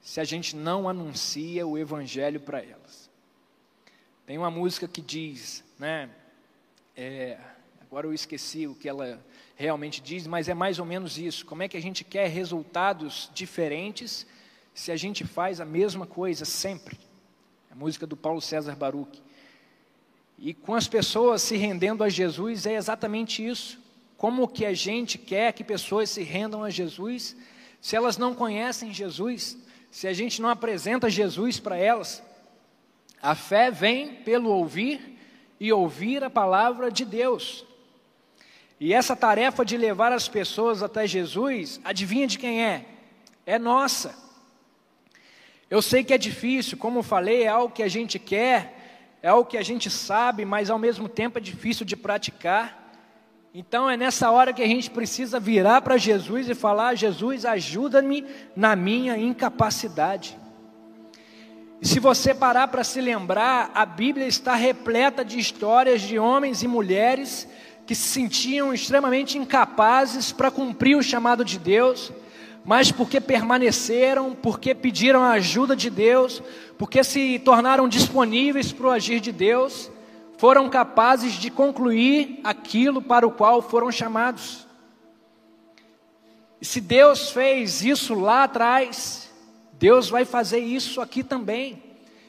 se 0.00 0.18
a 0.18 0.24
gente 0.24 0.56
não 0.56 0.88
anuncia 0.88 1.66
o 1.66 1.76
Evangelho 1.76 2.40
para 2.40 2.58
elas. 2.58 3.10
Tem 4.24 4.38
uma 4.38 4.50
música 4.50 4.88
que 4.88 5.02
diz, 5.02 5.62
né? 5.78 6.08
É, 6.96 7.36
agora 7.82 8.06
eu 8.06 8.14
esqueci 8.14 8.66
o 8.66 8.74
que 8.74 8.88
ela 8.88 9.22
realmente 9.56 10.00
diz, 10.00 10.26
mas 10.26 10.48
é 10.48 10.54
mais 10.54 10.78
ou 10.78 10.86
menos 10.86 11.18
isso. 11.18 11.44
Como 11.44 11.62
é 11.64 11.68
que 11.68 11.76
a 11.76 11.82
gente 11.82 12.02
quer 12.02 12.28
resultados 12.28 13.30
diferentes 13.34 14.26
se 14.72 14.90
a 14.90 14.96
gente 14.96 15.24
faz 15.24 15.60
a 15.60 15.66
mesma 15.66 16.06
coisa 16.06 16.46
sempre? 16.46 16.98
É 17.70 17.74
a 17.74 17.76
música 17.76 18.06
do 18.06 18.16
Paulo 18.16 18.40
César 18.40 18.74
Baruch. 18.74 19.22
E 20.38 20.54
com 20.54 20.74
as 20.74 20.88
pessoas 20.88 21.42
se 21.42 21.58
rendendo 21.58 22.02
a 22.02 22.08
Jesus 22.08 22.64
é 22.64 22.76
exatamente 22.76 23.46
isso. 23.46 23.81
Como 24.22 24.46
que 24.46 24.64
a 24.64 24.72
gente 24.72 25.18
quer 25.18 25.52
que 25.52 25.64
pessoas 25.64 26.08
se 26.08 26.22
rendam 26.22 26.62
a 26.62 26.70
Jesus 26.70 27.34
se 27.80 27.96
elas 27.96 28.16
não 28.16 28.36
conhecem 28.36 28.94
Jesus, 28.94 29.58
se 29.90 30.06
a 30.06 30.12
gente 30.12 30.40
não 30.40 30.48
apresenta 30.48 31.10
Jesus 31.10 31.58
para 31.58 31.76
elas? 31.76 32.22
A 33.20 33.34
fé 33.34 33.68
vem 33.68 34.14
pelo 34.14 34.48
ouvir 34.48 35.18
e 35.58 35.72
ouvir 35.72 36.22
a 36.22 36.30
palavra 36.30 36.88
de 36.88 37.04
Deus. 37.04 37.64
E 38.78 38.94
essa 38.94 39.16
tarefa 39.16 39.64
de 39.64 39.76
levar 39.76 40.12
as 40.12 40.28
pessoas 40.28 40.84
até 40.84 41.04
Jesus, 41.04 41.80
adivinha 41.82 42.28
de 42.28 42.38
quem 42.38 42.64
é? 42.64 42.86
É 43.44 43.58
nossa. 43.58 44.14
Eu 45.68 45.82
sei 45.82 46.04
que 46.04 46.14
é 46.14 46.18
difícil, 46.18 46.78
como 46.78 47.02
falei, 47.02 47.42
é 47.42 47.48
algo 47.48 47.74
que 47.74 47.82
a 47.82 47.88
gente 47.88 48.20
quer, 48.20 49.18
é 49.20 49.26
algo 49.26 49.50
que 49.50 49.58
a 49.58 49.64
gente 49.64 49.90
sabe, 49.90 50.44
mas 50.44 50.70
ao 50.70 50.78
mesmo 50.78 51.08
tempo 51.08 51.38
é 51.38 51.40
difícil 51.40 51.84
de 51.84 51.96
praticar. 51.96 52.81
Então 53.54 53.88
é 53.90 53.98
nessa 53.98 54.30
hora 54.30 54.50
que 54.50 54.62
a 54.62 54.66
gente 54.66 54.90
precisa 54.90 55.38
virar 55.38 55.82
para 55.82 55.98
Jesus 55.98 56.48
e 56.48 56.54
falar: 56.54 56.94
Jesus, 56.94 57.44
ajuda-me 57.44 58.24
na 58.56 58.74
minha 58.74 59.18
incapacidade. 59.18 60.38
E 61.78 61.86
se 61.86 62.00
você 62.00 62.32
parar 62.32 62.68
para 62.68 62.82
se 62.82 62.98
lembrar, 62.98 63.70
a 63.74 63.84
Bíblia 63.84 64.26
está 64.26 64.54
repleta 64.54 65.22
de 65.22 65.38
histórias 65.38 66.00
de 66.00 66.18
homens 66.18 66.62
e 66.62 66.68
mulheres 66.68 67.46
que 67.84 67.94
se 67.94 68.08
sentiam 68.08 68.72
extremamente 68.72 69.36
incapazes 69.36 70.32
para 70.32 70.50
cumprir 70.50 70.96
o 70.96 71.02
chamado 71.02 71.44
de 71.44 71.58
Deus, 71.58 72.10
mas 72.64 72.90
porque 72.90 73.20
permaneceram, 73.20 74.34
porque 74.34 74.74
pediram 74.74 75.20
a 75.22 75.32
ajuda 75.32 75.76
de 75.76 75.90
Deus, 75.90 76.42
porque 76.78 77.04
se 77.04 77.38
tornaram 77.40 77.86
disponíveis 77.86 78.72
para 78.72 78.86
o 78.86 78.90
agir 78.90 79.20
de 79.20 79.32
Deus, 79.32 79.90
foram 80.42 80.68
capazes 80.68 81.34
de 81.34 81.52
concluir 81.52 82.40
aquilo 82.42 83.00
para 83.00 83.24
o 83.24 83.30
qual 83.30 83.62
foram 83.62 83.92
chamados. 83.92 84.66
E 86.60 86.64
se 86.64 86.80
Deus 86.80 87.30
fez 87.30 87.84
isso 87.84 88.12
lá 88.12 88.42
atrás, 88.42 89.30
Deus 89.74 90.10
vai 90.10 90.24
fazer 90.24 90.58
isso 90.58 91.00
aqui 91.00 91.22
também, 91.22 91.80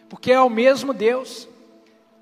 porque 0.07 0.31
é 0.31 0.39
o 0.39 0.47
mesmo 0.47 0.93
Deus. 0.93 1.47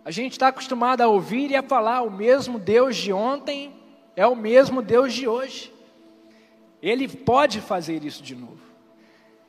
A 0.05 0.11
gente 0.11 0.31
está 0.31 0.47
acostumado 0.47 1.01
a 1.01 1.09
ouvir 1.09 1.51
e 1.51 1.57
a 1.57 1.61
falar: 1.61 2.03
o 2.03 2.09
mesmo 2.09 2.57
Deus 2.57 2.95
de 2.95 3.11
ontem 3.11 3.75
é 4.15 4.25
o 4.25 4.33
mesmo 4.33 4.81
Deus 4.81 5.13
de 5.13 5.27
hoje. 5.27 5.73
Ele 6.81 7.05
pode 7.05 7.59
fazer 7.59 8.05
isso 8.05 8.23
de 8.23 8.33
novo. 8.33 8.61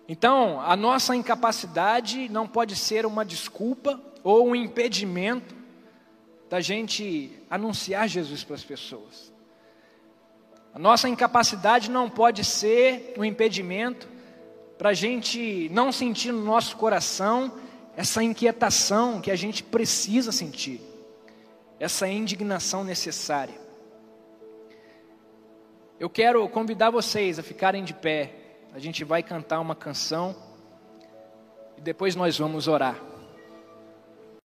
Então, 0.09 0.61
a 0.61 0.75
nossa 0.75 1.15
incapacidade 1.15 2.29
não 2.29 2.49
pode 2.49 2.75
ser 2.75 3.07
uma 3.07 3.25
desculpa 3.25 4.01
ou 4.25 4.49
um 4.49 4.57
impedimento 4.57 5.62
da 6.53 6.61
gente 6.61 7.33
anunciar 7.49 8.07
Jesus 8.07 8.45
para 8.45 8.55
as 8.55 8.63
pessoas. 8.63 9.33
A 10.75 10.79
nossa 10.79 11.09
incapacidade 11.09 11.91
não 11.91 12.11
pode 12.11 12.45
ser 12.45 13.15
um 13.17 13.25
impedimento 13.25 14.07
para 14.77 14.91
a 14.91 14.93
gente 14.93 15.71
não 15.71 15.91
sentir 15.91 16.31
no 16.31 16.45
nosso 16.45 16.77
coração 16.77 17.55
essa 17.97 18.23
inquietação 18.23 19.19
que 19.19 19.31
a 19.31 19.35
gente 19.35 19.65
precisa 19.65 20.31
sentir, 20.31 20.83
essa 21.81 22.07
indignação 22.07 22.85
necessária. 22.85 23.59
Eu 25.99 26.11
quero 26.11 26.47
convidar 26.51 26.91
vocês 26.91 27.39
a 27.39 27.43
ficarem 27.43 27.83
de 27.83 27.95
pé. 27.95 28.31
A 28.75 28.79
gente 28.79 29.05
vai 29.05 29.23
cantar 29.23 29.59
uma 29.59 29.75
canção 29.75 30.37
e 31.79 31.81
depois 31.81 32.15
nós 32.15 32.37
vamos 32.37 32.69
orar. 32.69 33.12